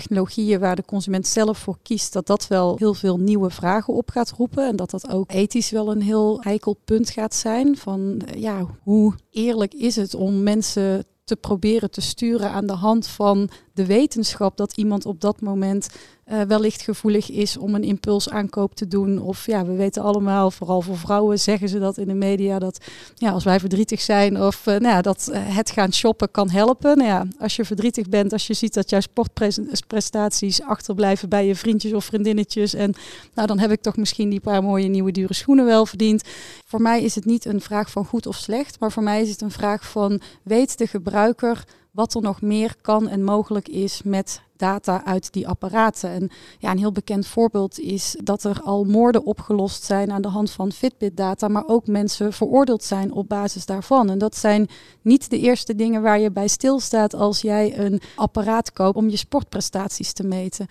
technologieën 0.00 0.60
waar 0.60 0.76
de 0.76 0.84
consument 0.84 1.26
zelf 1.26 1.58
voor 1.58 1.78
kiest, 1.82 2.12
dat 2.12 2.26
dat 2.26 2.46
wel 2.46 2.76
heel 2.78 2.94
veel 2.94 3.18
nieuwe 3.18 3.50
vragen 3.50 3.94
op 3.94 4.10
gaat 4.10 4.30
roepen. 4.30 4.66
En 4.66 4.76
dat 4.76 4.90
dat 4.90 5.10
ook 5.10 5.32
ethisch 5.32 5.70
wel 5.70 5.90
een 5.90 6.02
heel 6.02 6.38
heikel 6.40 6.76
punt 6.84 7.10
gaat 7.10 7.34
zijn. 7.34 7.76
Van 7.76 8.22
ja, 8.36 8.66
hoe 8.82 9.14
eerlijk 9.30 9.74
is 9.74 9.96
het 9.96 10.14
om 10.14 10.42
mensen 10.42 11.04
te 11.24 11.36
proberen 11.36 11.90
te 11.90 12.00
sturen 12.00 12.50
aan 12.50 12.66
de 12.66 12.72
hand 12.72 13.06
van 13.06 13.48
de 13.74 13.86
wetenschap 13.86 14.56
dat 14.56 14.76
iemand 14.76 15.06
op 15.06 15.20
dat 15.20 15.40
moment 15.40 15.88
uh, 16.32 16.40
wellicht 16.40 16.82
gevoelig 16.82 17.30
is 17.30 17.56
om 17.56 17.74
een 17.74 17.82
impulsaankoop 17.82 18.74
te 18.74 18.88
doen. 18.88 19.18
Of 19.22 19.46
ja, 19.46 19.64
we 19.64 19.72
weten 19.72 20.02
allemaal, 20.02 20.50
vooral 20.50 20.80
voor 20.80 20.98
vrouwen 20.98 21.40
zeggen 21.40 21.68
ze 21.68 21.78
dat 21.78 21.98
in 21.98 22.06
de 22.06 22.14
media, 22.14 22.58
dat 22.58 22.78
ja, 23.14 23.30
als 23.30 23.44
wij 23.44 23.60
verdrietig 23.60 24.00
zijn 24.00 24.42
of 24.42 24.66
uh, 24.66 24.74
nou 24.74 24.94
ja, 24.94 25.02
dat 25.02 25.28
uh, 25.30 25.38
het 25.42 25.70
gaan 25.70 25.92
shoppen 25.92 26.30
kan 26.30 26.50
helpen. 26.50 26.96
Nou 26.96 27.08
ja, 27.08 27.26
als 27.38 27.56
je 27.56 27.64
verdrietig 27.64 28.08
bent, 28.08 28.32
als 28.32 28.46
je 28.46 28.54
ziet 28.54 28.74
dat 28.74 28.90
jouw 28.90 29.00
sportprestaties 29.00 30.62
achterblijven 30.62 31.28
bij 31.28 31.46
je 31.46 31.54
vriendjes 31.54 31.92
of 31.92 32.04
vriendinnetjes. 32.04 32.74
En 32.74 32.94
nou, 33.34 33.46
dan 33.46 33.58
heb 33.58 33.70
ik 33.70 33.80
toch 33.80 33.96
misschien 33.96 34.28
die 34.28 34.40
paar 34.40 34.62
mooie 34.62 34.88
nieuwe 34.88 35.12
dure 35.12 35.34
schoenen 35.34 35.64
wel 35.64 35.86
verdiend. 35.86 36.22
Voor 36.66 36.82
mij 36.82 37.02
is 37.02 37.14
het 37.14 37.24
niet 37.24 37.44
een 37.44 37.60
vraag 37.60 37.90
van 37.90 38.04
goed 38.04 38.26
of 38.26 38.36
slecht, 38.36 38.80
maar 38.80 38.92
voor 38.92 39.02
mij 39.02 39.22
is 39.22 39.30
het 39.30 39.40
een 39.40 39.50
vraag 39.50 39.90
van 39.90 40.20
weet 40.42 40.78
de 40.78 40.86
gebruiker 40.86 41.64
wat 41.94 42.14
er 42.14 42.22
nog 42.22 42.40
meer 42.40 42.74
kan 42.80 43.08
en 43.08 43.24
mogelijk 43.24 43.68
is 43.68 44.02
met 44.02 44.42
data 44.56 45.04
uit 45.04 45.32
die 45.32 45.48
apparaten. 45.48 46.10
En 46.10 46.30
ja, 46.58 46.70
een 46.70 46.78
heel 46.78 46.92
bekend 46.92 47.26
voorbeeld 47.26 47.78
is 47.78 48.16
dat 48.22 48.44
er 48.44 48.60
al 48.60 48.84
moorden 48.84 49.24
opgelost 49.24 49.82
zijn 49.82 50.12
aan 50.12 50.22
de 50.22 50.28
hand 50.28 50.50
van 50.50 50.72
Fitbit-data, 50.72 51.48
maar 51.48 51.64
ook 51.66 51.86
mensen 51.86 52.32
veroordeeld 52.32 52.84
zijn 52.84 53.12
op 53.12 53.28
basis 53.28 53.66
daarvan. 53.66 54.10
En 54.10 54.18
dat 54.18 54.36
zijn 54.36 54.68
niet 55.02 55.30
de 55.30 55.38
eerste 55.38 55.74
dingen 55.74 56.02
waar 56.02 56.20
je 56.20 56.30
bij 56.30 56.48
stilstaat 56.48 57.14
als 57.14 57.40
jij 57.40 57.78
een 57.78 58.00
apparaat 58.16 58.72
koopt 58.72 58.96
om 58.96 59.08
je 59.08 59.16
sportprestaties 59.16 60.12
te 60.12 60.26
meten. 60.26 60.66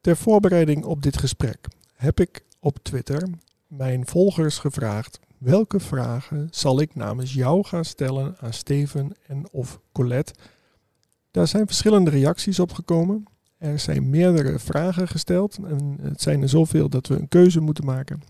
Ter 0.00 0.16
voorbereiding 0.16 0.84
op 0.84 1.02
dit 1.02 1.16
gesprek 1.16 1.66
heb 1.94 2.20
ik 2.20 2.44
op 2.60 2.78
Twitter 2.82 3.28
mijn 3.66 4.06
volgers 4.06 4.58
gevraagd 4.58 5.18
welke 5.38 5.80
vragen 5.80 6.48
zal 6.50 6.80
ik 6.80 6.94
namens 6.94 7.34
jou 7.34 7.64
gaan 7.64 7.84
stellen 7.84 8.36
aan 8.40 8.52
Steven 8.52 9.12
en 9.26 9.48
of 9.52 9.80
Colette 9.92 10.34
daar 11.36 11.48
zijn 11.48 11.66
verschillende 11.66 12.10
reacties 12.10 12.58
op 12.58 12.72
gekomen. 12.72 13.24
Er 13.58 13.78
zijn 13.78 14.10
meerdere 14.10 14.58
vragen 14.58 15.08
gesteld 15.08 15.58
en 15.64 15.98
het 16.02 16.22
zijn 16.22 16.42
er 16.42 16.48
zoveel 16.48 16.88
dat 16.88 17.06
we 17.06 17.18
een 17.18 17.28
keuze 17.28 17.60
moeten 17.60 17.84
maken. 17.84 18.22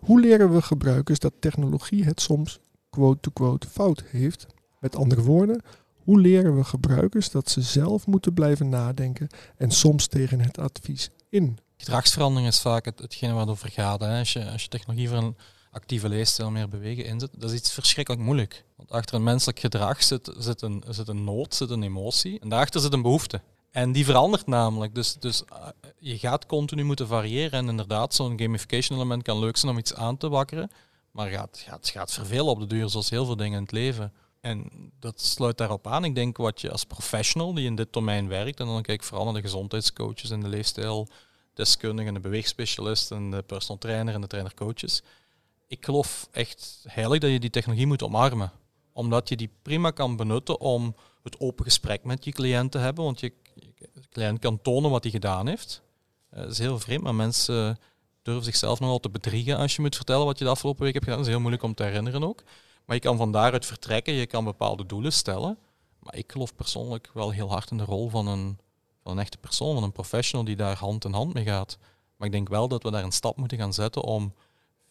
Hoe 0.00 0.20
leren 0.20 0.54
we 0.54 0.62
gebruikers 0.62 1.18
dat 1.18 1.32
technologie 1.40 2.04
het 2.04 2.20
soms 2.20 2.60
quote-to-quote 2.90 3.66
fout 3.68 4.02
heeft? 4.06 4.46
Met 4.80 4.96
andere 4.96 5.22
woorden, 5.22 5.62
hoe 6.04 6.20
leren 6.20 6.56
we 6.56 6.64
gebruikers 6.64 7.30
dat 7.30 7.50
ze 7.50 7.62
zelf 7.62 8.06
moeten 8.06 8.34
blijven 8.34 8.68
nadenken 8.68 9.28
en 9.56 9.70
soms 9.70 10.06
tegen 10.06 10.40
het 10.40 10.58
advies 10.58 11.10
in? 11.28 11.58
Gedragsverandering 11.76 12.48
is 12.48 12.60
vaak 12.60 12.84
het, 12.84 12.98
hetgene 12.98 13.32
waar 13.32 13.40
het 13.40 13.50
over 13.50 13.68
gaat. 13.68 14.02
Als, 14.02 14.32
je, 14.32 14.50
als 14.50 14.62
je 14.62 14.68
technologie 14.68 15.08
voor 15.08 15.18
een 15.18 15.36
actieve 15.70 16.08
leefstijl 16.08 16.50
meer 16.50 16.68
bewegen 16.68 17.04
inzet, 17.04 17.30
dat 17.36 17.50
is 17.50 17.58
iets 17.58 17.72
verschrikkelijk 17.72 18.22
moeilijk. 18.22 18.64
Want 18.76 18.90
achter 18.90 19.14
een 19.14 19.22
menselijk 19.22 19.58
gedrag 19.58 20.02
zit, 20.02 20.32
zit, 20.38 20.62
een, 20.62 20.84
zit 20.88 21.08
een 21.08 21.24
nood, 21.24 21.54
zit 21.54 21.70
een 21.70 21.82
emotie 21.82 22.40
en 22.40 22.48
daarachter 22.48 22.80
zit 22.80 22.92
een 22.92 23.02
behoefte. 23.02 23.40
En 23.70 23.92
die 23.92 24.04
verandert 24.04 24.46
namelijk. 24.46 24.94
Dus, 24.94 25.14
dus 25.14 25.42
uh, 25.52 25.66
je 25.98 26.18
gaat 26.18 26.46
continu 26.46 26.82
moeten 26.82 27.06
variëren. 27.06 27.58
En 27.58 27.68
inderdaad, 27.68 28.14
zo'n 28.14 28.38
gamification 28.38 28.98
element 28.98 29.22
kan 29.22 29.38
leuk 29.38 29.56
zijn 29.56 29.72
om 29.72 29.78
iets 29.78 29.94
aan 29.94 30.16
te 30.16 30.28
wakkeren. 30.28 30.70
Maar 31.10 31.30
gaat, 31.30 31.62
gaat, 31.66 31.88
gaat 31.88 32.12
vervelen 32.12 32.46
op 32.46 32.60
de 32.60 32.66
duur, 32.66 32.88
zoals 32.88 33.10
heel 33.10 33.24
veel 33.24 33.36
dingen 33.36 33.56
in 33.56 33.62
het 33.62 33.72
leven. 33.72 34.12
En 34.40 34.70
dat 34.98 35.20
sluit 35.20 35.58
daarop 35.58 35.86
aan. 35.86 36.04
Ik 36.04 36.14
denk 36.14 36.36
wat 36.36 36.60
je 36.60 36.70
als 36.70 36.84
professional 36.84 37.54
die 37.54 37.66
in 37.66 37.74
dit 37.74 37.92
domein 37.92 38.28
werkt, 38.28 38.60
en 38.60 38.66
dan 38.66 38.82
kijk 38.82 39.00
ik 39.00 39.06
vooral 39.06 39.24
naar 39.24 39.34
de 39.34 39.40
gezondheidscoaches 39.40 40.30
en 40.30 40.40
de 40.40 40.48
leefstijldeskundigen, 40.48 42.14
de 42.14 42.20
beweegspecialisten, 42.20 43.16
en 43.16 43.30
de 43.30 43.42
personal 43.42 43.78
trainer 43.78 44.14
en 44.14 44.20
de 44.20 44.26
trainercoaches 44.26 45.02
ik 45.70 45.84
geloof 45.84 46.28
echt 46.30 46.84
heilig 46.88 47.18
dat 47.18 47.30
je 47.30 47.40
die 47.40 47.50
technologie 47.50 47.86
moet 47.86 48.02
omarmen. 48.02 48.52
Omdat 48.92 49.28
je 49.28 49.36
die 49.36 49.50
prima 49.62 49.90
kan 49.90 50.16
benutten 50.16 50.60
om 50.60 50.94
het 51.22 51.40
open 51.40 51.64
gesprek 51.64 52.04
met 52.04 52.24
je 52.24 52.32
cliënt 52.32 52.72
te 52.72 52.78
hebben. 52.78 53.04
Want 53.04 53.20
je, 53.20 53.32
je 53.54 53.90
cliënt 54.10 54.38
kan 54.38 54.62
tonen 54.62 54.90
wat 54.90 55.02
hij 55.02 55.12
gedaan 55.12 55.46
heeft. 55.46 55.82
Uh, 56.34 56.40
dat 56.40 56.50
is 56.50 56.58
heel 56.58 56.78
vreemd, 56.78 57.02
maar 57.02 57.14
mensen 57.14 57.78
durven 58.22 58.44
zichzelf 58.44 58.80
nogal 58.80 58.98
te 58.98 59.10
bedriegen 59.10 59.56
als 59.56 59.76
je 59.76 59.82
moet 59.82 59.96
vertellen 59.96 60.26
wat 60.26 60.38
je 60.38 60.44
de 60.44 60.50
afgelopen 60.50 60.84
week 60.84 60.92
hebt 60.92 61.04
gedaan. 61.04 61.18
Dat 61.18 61.28
is 61.28 61.32
heel 61.32 61.42
moeilijk 61.42 61.64
om 61.64 61.74
te 61.74 61.82
herinneren 61.82 62.24
ook. 62.24 62.42
Maar 62.84 62.96
je 62.96 63.02
kan 63.02 63.16
van 63.16 63.32
daaruit 63.32 63.66
vertrekken, 63.66 64.12
je 64.12 64.26
kan 64.26 64.44
bepaalde 64.44 64.86
doelen 64.86 65.12
stellen. 65.12 65.58
Maar 65.98 66.16
ik 66.16 66.32
geloof 66.32 66.54
persoonlijk 66.54 67.10
wel 67.14 67.30
heel 67.30 67.48
hard 67.48 67.70
in 67.70 67.76
de 67.76 67.84
rol 67.84 68.08
van 68.08 68.26
een, 68.26 68.58
van 69.02 69.12
een 69.12 69.18
echte 69.18 69.38
persoon, 69.38 69.74
van 69.74 69.82
een 69.82 69.92
professional 69.92 70.44
die 70.44 70.56
daar 70.56 70.76
hand 70.76 71.04
in 71.04 71.12
hand 71.12 71.34
mee 71.34 71.44
gaat. 71.44 71.78
Maar 72.16 72.26
ik 72.26 72.32
denk 72.32 72.48
wel 72.48 72.68
dat 72.68 72.82
we 72.82 72.90
daar 72.90 73.04
een 73.04 73.12
stap 73.12 73.36
moeten 73.36 73.58
gaan 73.58 73.74
zetten 73.74 74.02
om 74.02 74.34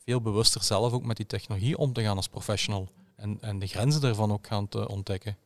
veel 0.09 0.21
bewuster 0.21 0.63
zelf 0.63 0.93
ook 0.93 1.05
met 1.05 1.17
die 1.17 1.25
technologie 1.25 1.77
om 1.77 1.93
te 1.93 2.01
gaan 2.01 2.15
als 2.15 2.27
professional. 2.27 2.87
En, 3.15 3.37
en 3.41 3.59
de 3.59 3.67
grenzen 3.67 4.01
daarvan 4.01 4.31
ook 4.31 4.47
gaan 4.47 4.67
te 4.67 4.87
ontdekken. 4.87 5.37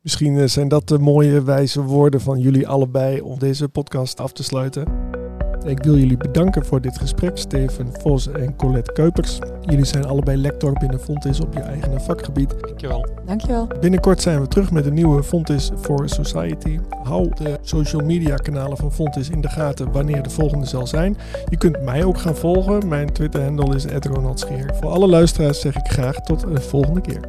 Misschien 0.00 0.38
eh, 0.38 0.46
zijn 0.46 0.68
dat 0.68 0.88
de 0.88 0.98
mooie 0.98 1.42
wijze 1.42 1.82
woorden 1.82 2.20
van 2.20 2.40
jullie 2.40 2.68
allebei 2.68 3.20
om 3.20 3.38
deze 3.38 3.68
podcast 3.68 4.20
af 4.20 4.32
te 4.32 4.42
sluiten. 4.42 5.20
Ik 5.64 5.82
wil 5.82 5.96
jullie 5.96 6.16
bedanken 6.16 6.64
voor 6.66 6.80
dit 6.80 6.98
gesprek, 6.98 7.38
Steven 7.38 7.88
Vos 8.00 8.28
en 8.28 8.56
Colette 8.56 8.92
Kuipers. 8.92 9.38
Jullie 9.60 9.84
zijn 9.84 10.04
allebei 10.04 10.36
lector 10.36 10.72
binnen 10.72 11.00
Fontis 11.00 11.40
op 11.40 11.54
je 11.54 11.60
eigen 11.60 12.00
vakgebied. 12.00 12.54
Dankjewel. 12.60 13.06
Dankjewel. 13.26 13.68
Binnenkort 13.80 14.22
zijn 14.22 14.40
we 14.40 14.48
terug 14.48 14.70
met 14.70 14.86
een 14.86 14.94
nieuwe 14.94 15.22
Fontis 15.22 15.70
for 15.80 16.08
Society. 16.08 16.78
Hou 17.02 17.30
de 17.34 17.58
social 17.62 18.04
media 18.04 18.36
kanalen 18.36 18.76
van 18.76 18.92
Fontis 18.92 19.30
in 19.30 19.40
de 19.40 19.48
gaten 19.48 19.92
wanneer 19.92 20.22
de 20.22 20.30
volgende 20.30 20.66
zal 20.66 20.86
zijn. 20.86 21.16
Je 21.48 21.56
kunt 21.56 21.82
mij 21.82 22.04
ook 22.04 22.18
gaan 22.18 22.36
volgen. 22.36 22.88
Mijn 22.88 23.12
Twitter 23.12 23.42
handle 23.42 23.74
is 23.74 23.84
Ronald 23.84 24.40
Scheer. 24.40 24.70
Voor 24.80 24.90
alle 24.90 25.08
luisteraars 25.08 25.60
zeg 25.60 25.76
ik 25.76 25.86
graag 25.86 26.20
tot 26.20 26.40
de 26.40 26.60
volgende 26.60 27.00
keer. 27.00 27.20